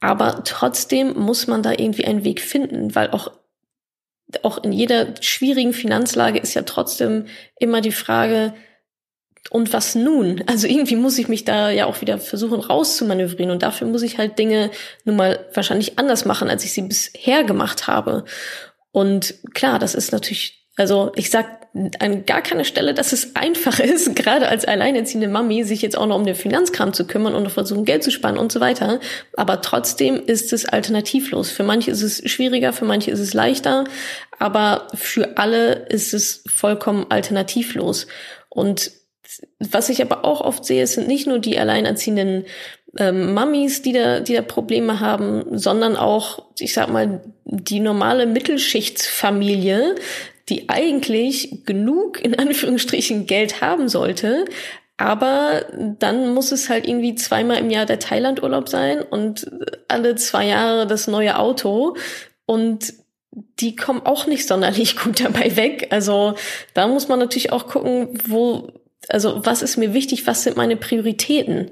aber 0.00 0.44
trotzdem 0.44 1.14
muss 1.18 1.46
man 1.46 1.62
da 1.62 1.72
irgendwie 1.72 2.04
einen 2.04 2.24
Weg 2.24 2.40
finden, 2.40 2.94
weil 2.94 3.10
auch, 3.10 3.32
auch 4.42 4.62
in 4.62 4.72
jeder 4.72 5.14
schwierigen 5.20 5.72
Finanzlage 5.72 6.38
ist 6.38 6.54
ja 6.54 6.62
trotzdem 6.62 7.26
immer 7.58 7.80
die 7.80 7.92
Frage, 7.92 8.54
und 9.50 9.72
was 9.72 9.94
nun? 9.94 10.42
Also 10.46 10.66
irgendwie 10.66 10.96
muss 10.96 11.18
ich 11.18 11.28
mich 11.28 11.44
da 11.44 11.70
ja 11.70 11.86
auch 11.86 12.00
wieder 12.00 12.18
versuchen 12.18 12.60
rauszumanövrieren 12.60 13.50
und 13.50 13.62
dafür 13.62 13.86
muss 13.86 14.02
ich 14.02 14.18
halt 14.18 14.38
Dinge 14.38 14.70
nun 15.04 15.16
mal 15.16 15.46
wahrscheinlich 15.54 15.98
anders 15.98 16.24
machen, 16.24 16.48
als 16.48 16.64
ich 16.64 16.72
sie 16.72 16.82
bisher 16.82 17.44
gemacht 17.44 17.86
habe. 17.86 18.24
Und 18.92 19.34
klar, 19.54 19.78
das 19.78 19.94
ist 19.94 20.12
natürlich, 20.12 20.66
also 20.76 21.12
ich 21.14 21.30
sag 21.30 21.57
an 21.98 22.24
gar 22.26 22.42
keiner 22.42 22.64
Stelle, 22.64 22.94
dass 22.94 23.12
es 23.12 23.36
einfach 23.36 23.78
ist, 23.78 24.14
gerade 24.16 24.48
als 24.48 24.64
alleinerziehende 24.64 25.28
Mami, 25.28 25.64
sich 25.64 25.82
jetzt 25.82 25.96
auch 25.96 26.06
noch 26.06 26.16
um 26.16 26.24
den 26.24 26.34
Finanzkram 26.34 26.92
zu 26.92 27.06
kümmern 27.06 27.34
und 27.34 27.50
versuchen, 27.50 27.84
Geld 27.84 28.02
zu 28.02 28.10
sparen 28.10 28.38
und 28.38 28.52
so 28.52 28.60
weiter. 28.60 29.00
Aber 29.36 29.60
trotzdem 29.60 30.22
ist 30.26 30.52
es 30.52 30.66
alternativlos. 30.66 31.50
Für 31.50 31.62
manche 31.64 31.90
ist 31.90 32.02
es 32.02 32.28
schwieriger, 32.30 32.72
für 32.72 32.84
manche 32.84 33.10
ist 33.10 33.20
es 33.20 33.34
leichter, 33.34 33.84
aber 34.38 34.88
für 34.94 35.36
alle 35.36 35.86
ist 35.88 36.14
es 36.14 36.42
vollkommen 36.46 37.06
alternativlos. 37.08 38.06
Und 38.48 38.92
was 39.60 39.88
ich 39.88 40.02
aber 40.02 40.24
auch 40.24 40.40
oft 40.40 40.64
sehe, 40.64 40.86
sind 40.86 41.06
nicht 41.06 41.26
nur 41.26 41.38
die 41.38 41.58
alleinerziehenden 41.58 42.44
ähm, 42.96 43.34
Mamis, 43.34 43.82
die 43.82 43.92
da, 43.92 44.20
die 44.20 44.34
da 44.34 44.42
Probleme 44.42 45.00
haben, 45.00 45.44
sondern 45.58 45.96
auch, 45.96 46.46
ich 46.58 46.72
sag 46.72 46.88
mal, 46.88 47.20
die 47.44 47.80
normale 47.80 48.26
Mittelschichtsfamilie, 48.26 49.94
die 50.48 50.68
eigentlich 50.68 51.64
genug 51.66 52.22
in 52.22 52.38
Anführungsstrichen 52.38 53.26
Geld 53.26 53.60
haben 53.60 53.88
sollte, 53.88 54.44
aber 54.96 55.66
dann 55.98 56.34
muss 56.34 56.50
es 56.50 56.68
halt 56.68 56.86
irgendwie 56.86 57.14
zweimal 57.14 57.58
im 57.58 57.70
Jahr 57.70 57.86
der 57.86 58.00
Thailandurlaub 58.00 58.68
sein 58.68 59.00
und 59.00 59.50
alle 59.86 60.16
zwei 60.16 60.46
Jahre 60.46 60.86
das 60.86 61.06
neue 61.06 61.38
Auto 61.38 61.96
und 62.46 62.94
die 63.60 63.76
kommen 63.76 64.02
auch 64.04 64.26
nicht 64.26 64.46
sonderlich 64.46 64.96
gut 64.96 65.20
dabei 65.20 65.54
weg. 65.56 65.88
Also 65.90 66.34
da 66.74 66.88
muss 66.88 67.08
man 67.08 67.18
natürlich 67.18 67.52
auch 67.52 67.68
gucken, 67.68 68.18
wo, 68.26 68.72
also 69.08 69.44
was 69.44 69.62
ist 69.62 69.76
mir 69.76 69.94
wichtig, 69.94 70.26
was 70.26 70.42
sind 70.42 70.56
meine 70.56 70.76
Prioritäten? 70.76 71.70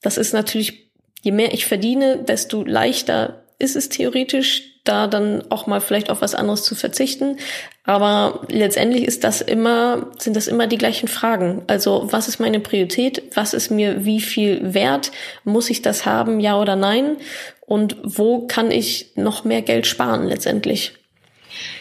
Das 0.00 0.16
ist 0.16 0.32
natürlich, 0.32 0.92
je 1.22 1.32
mehr 1.32 1.52
ich 1.52 1.66
verdiene, 1.66 2.18
desto 2.22 2.62
leichter 2.64 3.39
ist 3.60 3.76
es 3.76 3.88
theoretisch, 3.88 4.64
da 4.84 5.06
dann 5.06 5.44
auch 5.50 5.66
mal 5.66 5.80
vielleicht 5.80 6.10
auf 6.10 6.22
was 6.22 6.34
anderes 6.34 6.64
zu 6.64 6.74
verzichten. 6.74 7.36
Aber 7.84 8.46
letztendlich 8.48 9.04
ist 9.04 9.24
das 9.24 9.40
immer, 9.40 10.10
sind 10.18 10.36
das 10.36 10.48
immer 10.48 10.66
die 10.66 10.78
gleichen 10.78 11.08
Fragen. 11.08 11.62
Also 11.66 12.08
was 12.10 12.28
ist 12.28 12.40
meine 12.40 12.60
Priorität? 12.60 13.22
Was 13.34 13.52
ist 13.54 13.70
mir 13.70 14.04
wie 14.04 14.20
viel 14.20 14.74
wert? 14.74 15.12
Muss 15.44 15.70
ich 15.70 15.82
das 15.82 16.06
haben? 16.06 16.40
Ja 16.40 16.58
oder 16.58 16.76
nein? 16.76 17.18
Und 17.60 17.96
wo 18.02 18.46
kann 18.46 18.70
ich 18.70 19.12
noch 19.16 19.44
mehr 19.44 19.62
Geld 19.62 19.86
sparen 19.86 20.26
letztendlich? 20.26 20.94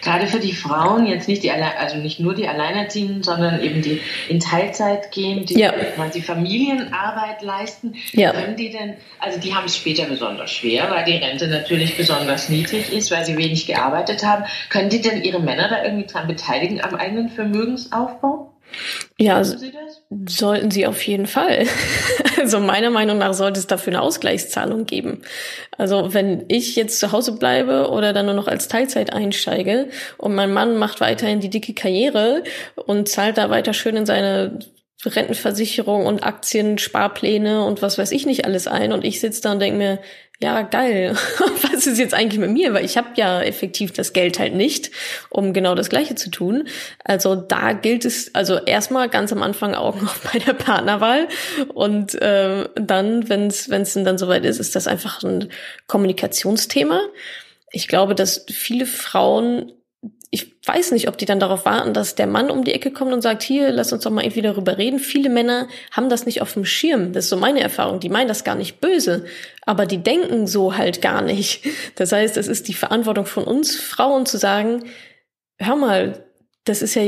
Gerade 0.01 0.27
für 0.27 0.39
die 0.39 0.53
Frauen, 0.53 1.05
jetzt 1.05 1.27
nicht 1.27 1.43
die, 1.43 1.51
also 1.51 1.97
nicht 1.97 2.19
nur 2.19 2.33
die 2.33 2.47
Alleinerziehenden, 2.47 3.23
sondern 3.23 3.61
eben 3.61 3.81
die 3.81 4.01
in 4.27 4.39
Teilzeit 4.39 5.11
gehen, 5.11 5.45
die 5.45 5.59
ja. 5.59 5.71
quasi 5.71 6.21
Familienarbeit 6.21 7.41
leisten, 7.41 7.95
ja. 8.11 8.31
können 8.31 8.55
die 8.55 8.71
denn, 8.71 8.95
also 9.19 9.39
die 9.39 9.53
haben 9.53 9.65
es 9.65 9.75
später 9.75 10.05
besonders 10.05 10.51
schwer, 10.51 10.89
weil 10.89 11.05
die 11.05 11.17
Rente 11.17 11.47
natürlich 11.47 11.97
besonders 11.97 12.49
niedrig 12.49 12.91
ist, 12.91 13.11
weil 13.11 13.25
sie 13.25 13.37
wenig 13.37 13.67
gearbeitet 13.67 14.23
haben. 14.23 14.45
Können 14.69 14.89
die 14.89 15.01
denn 15.01 15.23
ihre 15.23 15.39
Männer 15.39 15.69
da 15.69 15.83
irgendwie 15.83 16.07
dran 16.07 16.27
beteiligen 16.27 16.81
am 16.81 16.95
eigenen 16.95 17.29
Vermögensaufbau? 17.29 18.48
Ja, 19.17 19.43
sollten 20.25 20.71
sie 20.71 20.87
auf 20.87 21.01
jeden 21.03 21.27
Fall. 21.27 21.65
Also 22.39 22.61
meiner 22.61 22.89
Meinung 22.89 23.17
nach 23.17 23.33
sollte 23.33 23.59
es 23.59 23.67
dafür 23.67 23.91
eine 23.91 24.01
Ausgleichszahlung 24.01 24.85
geben. 24.85 25.23
Also 25.77 26.13
wenn 26.13 26.45
ich 26.47 26.77
jetzt 26.77 26.97
zu 26.97 27.11
Hause 27.11 27.33
bleibe 27.33 27.89
oder 27.89 28.13
dann 28.13 28.27
nur 28.27 28.33
noch 28.33 28.47
als 28.47 28.69
Teilzeit 28.69 29.11
einsteige 29.11 29.89
und 30.17 30.35
mein 30.35 30.53
Mann 30.53 30.77
macht 30.77 31.01
weiterhin 31.01 31.41
die 31.41 31.49
dicke 31.49 31.73
Karriere 31.73 32.43
und 32.75 33.09
zahlt 33.09 33.37
da 33.37 33.49
weiter 33.49 33.73
schön 33.73 33.97
in 33.97 34.05
seine 34.05 34.59
Rentenversicherung 35.05 36.05
und 36.05 36.23
Aktien, 36.23 36.77
Sparpläne 36.77 37.63
und 37.63 37.81
was 37.81 37.97
weiß 37.97 38.11
ich 38.11 38.25
nicht 38.25 38.45
alles 38.45 38.67
ein 38.67 38.91
und 38.91 39.05
ich 39.05 39.19
sitze 39.19 39.41
da 39.41 39.53
und 39.53 39.59
denke 39.59 39.77
mir, 39.77 39.99
ja, 40.41 40.61
geil, 40.61 41.15
was 41.63 41.85
ist 41.85 41.99
jetzt 41.99 42.13
eigentlich 42.13 42.39
mit 42.39 42.51
mir? 42.51 42.73
Weil 42.73 42.85
ich 42.85 42.97
habe 42.97 43.09
ja 43.15 43.41
effektiv 43.41 43.91
das 43.91 44.13
Geld 44.13 44.39
halt 44.39 44.55
nicht, 44.55 44.89
um 45.29 45.53
genau 45.53 45.75
das 45.75 45.89
Gleiche 45.89 46.15
zu 46.15 46.29
tun. 46.29 46.67
Also 47.03 47.35
da 47.35 47.73
gilt 47.73 48.05
es, 48.05 48.33
also 48.35 48.57
erstmal 48.57 49.09
ganz 49.09 49.33
am 49.33 49.43
Anfang 49.43 49.75
Augen 49.75 50.01
auf 50.07 50.21
bei 50.31 50.39
der 50.39 50.53
Partnerwahl 50.53 51.27
und 51.73 52.15
äh, 52.21 52.69
dann, 52.75 53.29
wenn 53.29 53.47
es 53.47 53.67
dann 53.67 54.17
soweit 54.17 54.45
ist, 54.45 54.59
ist 54.59 54.75
das 54.75 54.87
einfach 54.87 55.23
ein 55.23 55.49
Kommunikationsthema. 55.87 57.01
Ich 57.71 57.87
glaube, 57.87 58.15
dass 58.15 58.45
viele 58.49 58.85
Frauen 58.85 59.71
weiß 60.69 60.91
nicht, 60.91 61.07
ob 61.07 61.17
die 61.17 61.25
dann 61.25 61.39
darauf 61.39 61.65
warten, 61.65 61.93
dass 61.93 62.15
der 62.15 62.27
Mann 62.27 62.51
um 62.51 62.63
die 62.63 62.73
Ecke 62.73 62.91
kommt 62.91 63.11
und 63.11 63.21
sagt, 63.21 63.41
hier, 63.41 63.71
lass 63.71 63.91
uns 63.91 64.03
doch 64.03 64.11
mal 64.11 64.23
irgendwie 64.23 64.43
darüber 64.43 64.77
reden. 64.77 64.99
Viele 64.99 65.29
Männer 65.29 65.67
haben 65.91 66.09
das 66.09 66.25
nicht 66.25 66.41
auf 66.41 66.53
dem 66.53 66.65
Schirm. 66.65 67.11
Das 67.11 67.25
ist 67.25 67.29
so 67.29 67.37
meine 67.37 67.61
Erfahrung. 67.61 67.99
Die 67.99 68.09
meinen 68.09 68.27
das 68.27 68.43
gar 68.43 68.55
nicht 68.55 68.79
böse, 68.79 69.25
aber 69.65 69.85
die 69.85 69.97
denken 69.97 70.45
so 70.47 70.77
halt 70.77 71.01
gar 71.01 71.21
nicht. 71.21 71.65
Das 71.95 72.11
heißt, 72.11 72.37
es 72.37 72.47
ist 72.47 72.67
die 72.67 72.73
Verantwortung 72.73 73.25
von 73.25 73.43
uns 73.43 73.75
Frauen 73.75 74.25
zu 74.25 74.37
sagen, 74.37 74.85
hör 75.57 75.75
mal, 75.75 76.23
das 76.65 76.81
ist 76.81 76.95
ja, 76.95 77.03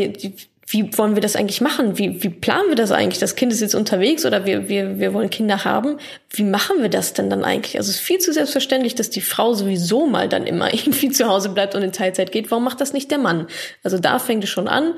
wie 0.67 0.97
wollen 0.97 1.15
wir 1.15 1.21
das 1.21 1.35
eigentlich 1.35 1.59
machen? 1.59 1.97
Wie, 1.97 2.23
wie 2.23 2.29
planen 2.29 2.69
wir 2.69 2.75
das 2.75 2.91
eigentlich? 2.91 3.19
Das 3.19 3.35
Kind 3.35 3.51
ist 3.51 3.61
jetzt 3.61 3.75
unterwegs 3.75 4.25
oder 4.25 4.45
wir, 4.45 4.69
wir, 4.69 4.99
wir 4.99 5.13
wollen 5.13 5.29
Kinder 5.29 5.65
haben. 5.65 5.97
Wie 6.29 6.43
machen 6.43 6.81
wir 6.81 6.89
das 6.89 7.13
denn 7.13 7.29
dann 7.29 7.43
eigentlich? 7.43 7.77
Also 7.77 7.89
es 7.89 7.95
ist 7.95 8.01
viel 8.01 8.19
zu 8.19 8.31
selbstverständlich, 8.31 8.95
dass 8.95 9.09
die 9.09 9.21
Frau 9.21 9.53
sowieso 9.53 10.05
mal 10.05 10.29
dann 10.29 10.45
immer 10.45 10.73
irgendwie 10.73 11.09
zu 11.09 11.27
Hause 11.27 11.49
bleibt 11.49 11.75
und 11.75 11.81
in 11.81 11.91
Teilzeit 11.91 12.31
geht. 12.31 12.51
Warum 12.51 12.63
macht 12.63 12.79
das 12.79 12.93
nicht 12.93 13.11
der 13.11 13.17
Mann? 13.17 13.47
Also 13.83 13.97
da 13.99 14.19
fängt 14.19 14.43
es 14.43 14.49
schon 14.49 14.67
an. 14.67 14.93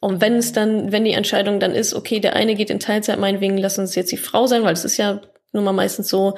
Und 0.00 0.20
wenn 0.20 0.34
es 0.34 0.52
dann, 0.52 0.92
wenn 0.92 1.04
die 1.04 1.12
Entscheidung 1.12 1.60
dann 1.60 1.74
ist, 1.74 1.94
okay, 1.94 2.20
der 2.20 2.36
eine 2.36 2.56
geht 2.56 2.68
in 2.68 2.80
Teilzeit, 2.80 3.18
meinetwegen 3.18 3.56
lass 3.56 3.78
uns 3.78 3.94
jetzt 3.94 4.12
die 4.12 4.18
Frau 4.18 4.46
sein, 4.46 4.62
weil 4.62 4.74
es 4.74 4.84
ist 4.84 4.98
ja 4.98 5.22
nun 5.52 5.64
mal 5.64 5.72
meistens 5.72 6.08
so, 6.08 6.36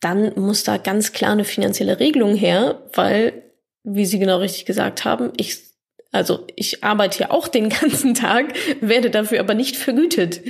dann 0.00 0.32
muss 0.36 0.62
da 0.62 0.76
ganz 0.76 1.12
klar 1.12 1.32
eine 1.32 1.44
finanzielle 1.44 1.98
Regelung 1.98 2.36
her, 2.36 2.82
weil, 2.92 3.42
wie 3.82 4.06
Sie 4.06 4.18
genau 4.18 4.38
richtig 4.38 4.64
gesagt 4.64 5.04
haben, 5.04 5.32
ich 5.36 5.69
also 6.12 6.46
ich 6.56 6.82
arbeite 6.82 7.20
ja 7.20 7.30
auch 7.30 7.48
den 7.48 7.68
ganzen 7.80 8.14
Tag, 8.14 8.52
werde 8.80 9.10
dafür 9.10 9.40
aber 9.40 9.54
nicht 9.54 9.76
vergütet. 9.76 10.40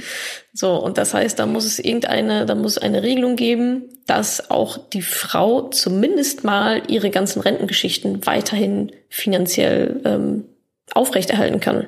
So, 0.52 0.74
und 0.74 0.98
das 0.98 1.14
heißt, 1.14 1.38
da 1.38 1.46
muss 1.46 1.64
es 1.64 1.78
irgendeine, 1.78 2.46
da 2.46 2.54
muss 2.54 2.78
eine 2.78 3.02
Regelung 3.02 3.36
geben, 3.36 3.84
dass 4.06 4.50
auch 4.50 4.78
die 4.78 5.02
Frau 5.02 5.68
zumindest 5.68 6.44
mal 6.44 6.82
ihre 6.88 7.10
ganzen 7.10 7.40
Rentengeschichten 7.40 8.26
weiterhin 8.26 8.92
finanziell 9.08 10.00
ähm, 10.04 10.44
aufrechterhalten 10.92 11.60
kann. 11.60 11.86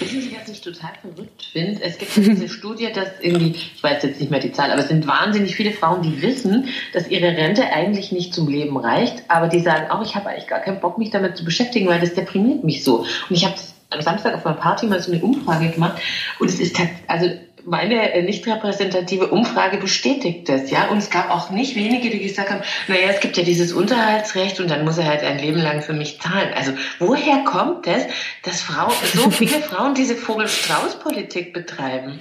Wissen 0.00 0.22
Sie, 0.22 0.36
was 0.38 0.48
ich 0.48 0.60
total 0.60 0.90
verrückt 1.00 1.42
finde? 1.52 1.82
Es 1.82 1.98
gibt 1.98 2.16
diese 2.16 2.48
Studie, 2.58 2.88
dass 2.92 3.08
irgendwie, 3.20 3.50
ich 3.50 3.82
weiß 3.82 4.02
jetzt 4.02 4.20
nicht 4.20 4.30
mehr 4.30 4.40
die 4.40 4.52
Zahl, 4.52 4.70
aber 4.70 4.80
es 4.80 4.88
sind 4.88 5.06
wahnsinnig 5.06 5.56
viele 5.56 5.72
Frauen, 5.72 6.02
die 6.02 6.22
wissen, 6.22 6.68
dass 6.92 7.08
ihre 7.08 7.36
Rente 7.36 7.64
eigentlich 7.72 8.12
nicht 8.12 8.34
zum 8.34 8.48
Leben 8.48 8.76
reicht, 8.76 9.24
aber 9.28 9.48
die 9.48 9.60
sagen 9.60 9.90
auch, 9.90 10.04
ich 10.04 10.14
habe 10.14 10.28
eigentlich 10.28 10.46
gar 10.46 10.60
keinen 10.60 10.80
Bock, 10.80 10.98
mich 10.98 11.10
damit 11.10 11.36
zu 11.36 11.44
beschäftigen, 11.44 11.88
weil 11.88 12.00
das 12.00 12.14
deprimiert 12.14 12.64
mich 12.64 12.84
so. 12.84 13.00
Und 13.00 13.36
ich 13.36 13.44
habe 13.44 13.54
am 13.90 14.00
Samstag 14.00 14.34
auf 14.34 14.46
einer 14.46 14.56
Party 14.56 14.86
mal 14.86 15.00
so 15.00 15.12
eine 15.12 15.22
Umfrage 15.22 15.70
gemacht 15.70 16.00
und 16.38 16.48
es 16.48 16.60
ist 16.60 16.78
also 17.06 17.30
meine 17.68 18.12
äh, 18.12 18.22
nicht 18.22 18.46
repräsentative 18.46 19.28
Umfrage 19.28 19.76
bestätigt 19.78 20.48
das, 20.48 20.70
ja. 20.70 20.88
Und 20.88 20.98
es 20.98 21.10
gab 21.10 21.30
auch 21.30 21.50
nicht 21.50 21.76
wenige, 21.76 22.10
die 22.10 22.20
gesagt 22.20 22.50
haben, 22.50 22.62
naja, 22.88 23.08
es 23.10 23.20
gibt 23.20 23.36
ja 23.36 23.42
dieses 23.42 23.72
Unterhaltsrecht 23.72 24.60
und 24.60 24.70
dann 24.70 24.84
muss 24.84 24.98
er 24.98 25.06
halt 25.06 25.22
ein 25.22 25.38
Leben 25.38 25.60
lang 25.60 25.82
für 25.82 25.92
mich 25.92 26.20
zahlen. 26.20 26.52
Also 26.54 26.72
woher 26.98 27.44
kommt 27.44 27.86
es, 27.86 28.04
dass 28.42 28.60
Frauen, 28.60 28.92
so 29.14 29.30
viele 29.30 29.60
Frauen 29.60 29.94
diese 29.94 30.16
Vogel-Strauß-Politik 30.16 31.52
betreiben? 31.52 32.20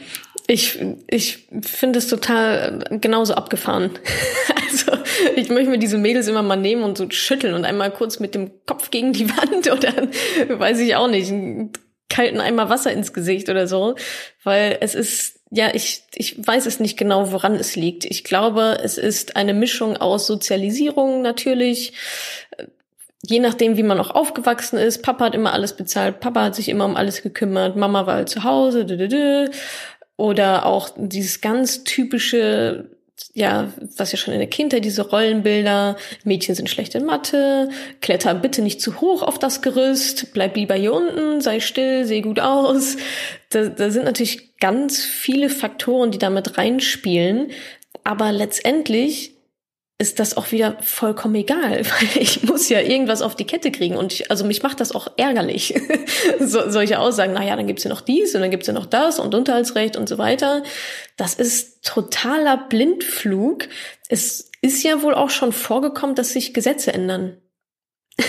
Ich, 0.50 0.80
ich 1.08 1.48
finde 1.62 2.00
es 2.00 2.08
total 2.08 2.86
äh, 2.90 2.98
genauso 3.00 3.34
abgefahren. 3.34 3.92
Also 4.70 4.98
ich 5.38 5.48
möchte 5.50 5.70
mir 5.70 5.80
diese 5.80 5.98
Mädels 5.98 6.28
immer 6.28 6.44
mal 6.44 6.58
nehmen 6.58 6.84
und 6.84 6.98
so 6.98 7.10
schütteln 7.10 7.54
und 7.54 7.64
einmal 7.64 7.90
kurz 7.90 8.20
mit 8.20 8.36
dem 8.36 8.52
Kopf 8.66 8.92
gegen 8.92 9.14
die 9.14 9.30
Wand 9.30 9.72
oder 9.72 9.94
weiß 10.60 10.80
ich 10.80 10.96
auch 10.96 11.08
nicht, 11.08 11.32
einen 11.32 11.72
kalten 12.10 12.42
Eimer 12.42 12.70
Wasser 12.70 12.92
ins 12.92 13.14
Gesicht 13.14 13.50
oder 13.50 13.66
so. 13.66 13.96
Weil 14.44 14.78
es 14.82 14.94
ist, 14.94 15.37
ja, 15.50 15.74
ich, 15.74 16.04
ich 16.14 16.46
weiß 16.46 16.66
es 16.66 16.80
nicht 16.80 16.98
genau, 16.98 17.32
woran 17.32 17.56
es 17.56 17.76
liegt. 17.76 18.06
Ich 18.06 18.24
glaube, 18.24 18.80
es 18.84 18.98
ist 18.98 19.36
eine 19.36 19.54
Mischung 19.54 19.96
aus 19.96 20.28
Sozialisierung 20.28 21.22
natürlich, 21.22 21.94
je 23.26 23.40
nachdem, 23.40 23.78
wie 23.78 23.84
man 23.84 24.00
auch 24.00 24.12
aufgewachsen 24.12 24.78
ist. 24.78 25.04
Papa 25.04 25.26
hat 25.26 25.36
immer 25.36 25.54
alles 25.54 25.74
bezahlt, 25.76 26.20
Papa 26.20 26.44
hat 26.44 26.56
sich 26.56 26.70
immer 26.70 26.86
um 26.86 26.96
alles 26.96 27.22
gekümmert, 27.22 27.76
Mama 27.76 28.06
war 28.06 28.16
halt 28.16 28.30
zu 28.30 28.44
Hause, 28.44 28.86
oder 30.18 30.66
auch 30.66 30.90
dieses 30.98 31.42
ganz 31.42 31.84
typische, 31.84 32.97
ja, 33.34 33.72
was 33.98 34.12
ja 34.12 34.18
schon 34.18 34.34
in 34.34 34.40
der 34.40 34.50
Kindheit, 34.50 34.86
diese 34.86 35.10
Rollenbilder, 35.10 35.98
Mädchen 36.24 36.56
sind 36.56 36.70
schlecht 36.70 36.96
in 36.96 37.06
Mathe, 37.06 37.70
kletter 38.02 38.34
bitte 38.36 38.62
nicht 38.62 38.82
zu 38.82 39.02
hoch 39.02 39.22
auf 39.22 39.40
das 39.40 39.62
Gerüst, 39.62 40.34
bleib 40.34 40.56
lieber 40.56 40.76
hier 40.76 40.94
unten, 40.94 41.42
sei 41.42 41.60
still, 41.60 42.06
seh 42.06 42.22
gut 42.22 42.40
aus. 42.40 42.98
Da, 43.50 43.66
da 43.66 43.90
sind 43.90 44.06
natürlich 44.06 44.58
ganz 44.60 45.04
viele 45.04 45.50
Faktoren, 45.50 46.12
die 46.12 46.18
damit 46.18 46.58
reinspielen. 46.58 47.52
Aber 48.04 48.32
letztendlich 48.32 49.37
ist 50.00 50.20
das 50.20 50.38
auch 50.38 50.52
wieder 50.52 50.78
vollkommen 50.82 51.36
egal, 51.36 51.84
weil 51.86 52.22
ich 52.22 52.44
muss 52.44 52.70
ja 52.70 52.82
irgendwas 52.82 53.22
auf 53.22 53.36
die 53.36 53.46
Kette 53.46 53.72
kriegen 53.72 53.96
und 53.96 54.14
ich, 54.14 54.30
also 54.30 54.46
mich 54.46 54.62
macht 54.62 54.80
das 54.80 54.92
auch 54.92 55.08
ärgerlich, 55.18 55.74
so, 56.40 56.70
solche 56.70 57.00
Aussagen, 57.00 57.34
naja, 57.34 57.56
dann 57.56 57.68
gibt's 57.68 57.84
ja 57.84 57.90
noch 57.90 58.02
dies 58.02 58.36
und 58.36 58.42
dann 58.42 58.52
gibt's 58.52 58.68
ja 58.68 58.74
noch 58.74 58.86
das 58.86 59.20
und 59.20 59.34
Unterhaltsrecht 59.34 59.98
und 59.98 60.08
so 60.08 60.18
weiter. 60.18 60.64
Das 61.16 61.34
ist 61.34 61.84
totaler 61.84 62.58
Blindflug. 62.70 63.68
Es 64.08 64.52
ist 64.62 64.84
ja 64.84 65.02
wohl 65.02 65.16
auch 65.16 65.30
schon 65.30 65.52
vorgekommen, 65.52 66.16
dass 66.16 66.34
sich 66.34 66.54
Gesetze 66.54 66.94
ändern. 66.94 67.38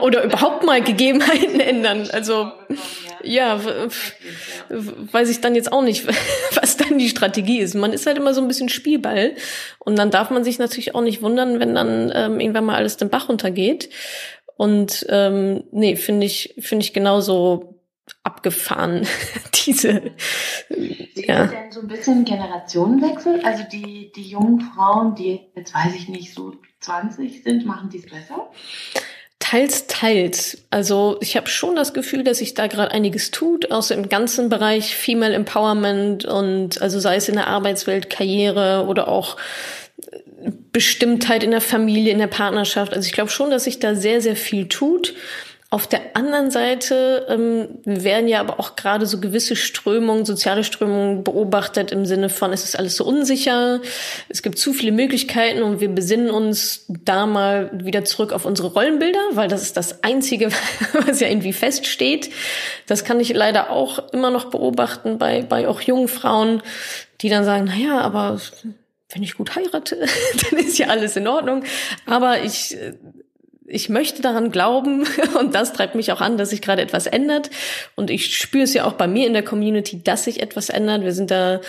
Oder 0.00 0.24
überhaupt 0.24 0.64
mal 0.64 0.82
Gegebenheiten 0.82 1.60
ändern. 1.60 2.08
Also 2.10 2.52
ja, 3.22 3.60
weiß 4.68 5.28
ich 5.28 5.40
dann 5.40 5.54
jetzt 5.54 5.72
auch 5.72 5.82
nicht, 5.82 6.06
was 6.54 6.76
dann 6.76 6.98
die 6.98 7.08
Strategie 7.08 7.58
ist. 7.58 7.74
Man 7.74 7.92
ist 7.92 8.06
halt 8.06 8.18
immer 8.18 8.34
so 8.34 8.40
ein 8.40 8.48
bisschen 8.48 8.68
Spielball 8.68 9.34
und 9.78 9.98
dann 9.98 10.10
darf 10.10 10.30
man 10.30 10.44
sich 10.44 10.58
natürlich 10.58 10.94
auch 10.94 11.02
nicht 11.02 11.22
wundern, 11.22 11.60
wenn 11.60 11.74
dann 11.74 12.12
ähm, 12.14 12.40
irgendwann 12.40 12.66
mal 12.66 12.76
alles 12.76 12.96
den 12.96 13.10
Bach 13.10 13.28
runtergeht. 13.28 13.90
Und 14.56 15.06
ähm, 15.10 15.64
nee, 15.70 15.96
finde 15.96 16.26
ich 16.26 16.54
finde 16.58 16.84
ich 16.84 16.94
genauso 16.94 17.76
abgefahren 18.22 19.06
diese. 19.66 20.12
Sehen 20.68 21.08
ja. 21.14 21.46
Denn 21.46 21.72
so 21.72 21.80
ein 21.80 21.88
bisschen 21.88 22.24
Generationenwechsel? 22.24 23.42
Also 23.44 23.64
die 23.70 24.12
die 24.14 24.28
jungen 24.28 24.60
Frauen, 24.60 25.14
die 25.14 25.40
jetzt 25.54 25.74
weiß 25.74 25.94
ich 25.94 26.08
nicht 26.08 26.32
so 26.32 26.54
20 26.80 27.42
sind, 27.42 27.66
machen 27.66 27.90
dies 27.90 28.06
besser? 28.06 28.50
Teils, 29.48 29.86
teils. 29.86 30.58
Also 30.70 31.18
ich 31.20 31.36
habe 31.36 31.48
schon 31.48 31.76
das 31.76 31.94
Gefühl, 31.94 32.24
dass 32.24 32.38
sich 32.38 32.54
da 32.54 32.66
gerade 32.66 32.90
einiges 32.90 33.30
tut, 33.30 33.70
außer 33.70 33.94
im 33.94 34.08
ganzen 34.08 34.48
Bereich 34.48 34.96
Female 34.96 35.34
Empowerment 35.34 36.24
und 36.24 36.82
also 36.82 36.98
sei 36.98 37.14
es 37.14 37.28
in 37.28 37.36
der 37.36 37.46
Arbeitswelt, 37.46 38.10
Karriere 38.10 38.86
oder 38.88 39.06
auch 39.06 39.36
Bestimmtheit 40.72 41.44
in 41.44 41.52
der 41.52 41.60
Familie, 41.60 42.12
in 42.12 42.18
der 42.18 42.26
Partnerschaft. 42.26 42.92
Also 42.92 43.06
ich 43.06 43.12
glaube 43.12 43.30
schon, 43.30 43.52
dass 43.52 43.62
sich 43.62 43.78
da 43.78 43.94
sehr, 43.94 44.20
sehr 44.20 44.34
viel 44.34 44.66
tut. 44.66 45.14
Auf 45.68 45.88
der 45.88 46.14
anderen 46.14 46.52
Seite 46.52 47.26
ähm, 47.28 47.80
werden 47.84 48.28
ja 48.28 48.38
aber 48.38 48.60
auch 48.60 48.76
gerade 48.76 49.04
so 49.04 49.18
gewisse 49.18 49.56
Strömungen, 49.56 50.24
soziale 50.24 50.62
Strömungen 50.62 51.24
beobachtet 51.24 51.90
im 51.90 52.06
Sinne 52.06 52.28
von, 52.28 52.52
es 52.52 52.62
ist 52.62 52.78
alles 52.78 52.94
so 52.94 53.04
unsicher, 53.04 53.80
es 54.28 54.42
gibt 54.42 54.58
zu 54.58 54.72
viele 54.72 54.92
Möglichkeiten 54.92 55.64
und 55.64 55.80
wir 55.80 55.88
besinnen 55.88 56.30
uns 56.30 56.84
da 56.88 57.26
mal 57.26 57.72
wieder 57.72 58.04
zurück 58.04 58.32
auf 58.32 58.44
unsere 58.44 58.68
Rollenbilder, 58.68 59.20
weil 59.32 59.48
das 59.48 59.62
ist 59.62 59.76
das 59.76 60.04
Einzige, 60.04 60.50
was 61.04 61.18
ja 61.18 61.26
irgendwie 61.26 61.52
feststeht. 61.52 62.30
Das 62.86 63.02
kann 63.02 63.18
ich 63.18 63.34
leider 63.34 63.70
auch 63.70 64.12
immer 64.12 64.30
noch 64.30 64.44
beobachten 64.44 65.18
bei, 65.18 65.42
bei 65.42 65.66
auch 65.66 65.80
jungen 65.80 66.06
Frauen, 66.06 66.62
die 67.22 67.28
dann 67.28 67.44
sagen, 67.44 67.64
naja, 67.64 68.00
aber 68.02 68.40
wenn 69.10 69.22
ich 69.24 69.34
gut 69.34 69.56
heirate, 69.56 69.96
dann 70.50 70.60
ist 70.60 70.78
ja 70.78 70.86
alles 70.88 71.16
in 71.16 71.26
Ordnung. 71.26 71.64
Aber 72.06 72.44
ich 72.44 72.76
äh, 72.76 72.92
ich 73.68 73.88
möchte 73.88 74.22
daran 74.22 74.50
glauben 74.50 75.06
und 75.38 75.54
das 75.54 75.72
treibt 75.72 75.94
mich 75.94 76.12
auch 76.12 76.20
an, 76.20 76.38
dass 76.38 76.50
sich 76.50 76.62
gerade 76.62 76.82
etwas 76.82 77.06
ändert. 77.06 77.50
Und 77.94 78.10
ich 78.10 78.36
spüre 78.36 78.64
es 78.64 78.74
ja 78.74 78.84
auch 78.84 78.94
bei 78.94 79.06
mir 79.06 79.26
in 79.26 79.32
der 79.32 79.44
Community, 79.44 80.02
dass 80.02 80.24
sich 80.24 80.42
etwas 80.42 80.68
ändert. 80.68 81.02
Wir 81.02 81.12
sind 81.12 81.30
da 81.30 81.60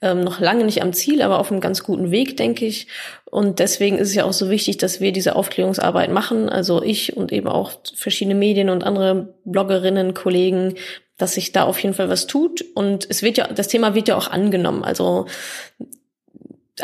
ähm, 0.00 0.20
noch 0.20 0.40
lange 0.40 0.64
nicht 0.64 0.82
am 0.82 0.92
Ziel, 0.92 1.22
aber 1.22 1.38
auf 1.38 1.50
einem 1.50 1.60
ganz 1.60 1.82
guten 1.82 2.10
Weg, 2.10 2.36
denke 2.36 2.66
ich. 2.66 2.86
Und 3.24 3.58
deswegen 3.58 3.98
ist 3.98 4.08
es 4.08 4.14
ja 4.14 4.24
auch 4.24 4.32
so 4.32 4.50
wichtig, 4.50 4.78
dass 4.78 5.00
wir 5.00 5.12
diese 5.12 5.36
Aufklärungsarbeit 5.36 6.10
machen. 6.10 6.48
Also 6.48 6.82
ich 6.82 7.16
und 7.16 7.32
eben 7.32 7.48
auch 7.48 7.72
verschiedene 7.94 8.34
Medien 8.34 8.70
und 8.70 8.84
andere 8.84 9.34
Bloggerinnen, 9.44 10.14
Kollegen, 10.14 10.74
dass 11.18 11.34
sich 11.34 11.52
da 11.52 11.64
auf 11.64 11.78
jeden 11.80 11.94
Fall 11.94 12.08
was 12.08 12.26
tut. 12.26 12.64
Und 12.74 13.06
es 13.08 13.22
wird 13.22 13.36
ja, 13.36 13.46
das 13.48 13.68
Thema 13.68 13.94
wird 13.94 14.08
ja 14.08 14.16
auch 14.16 14.28
angenommen. 14.28 14.84
Also 14.84 15.26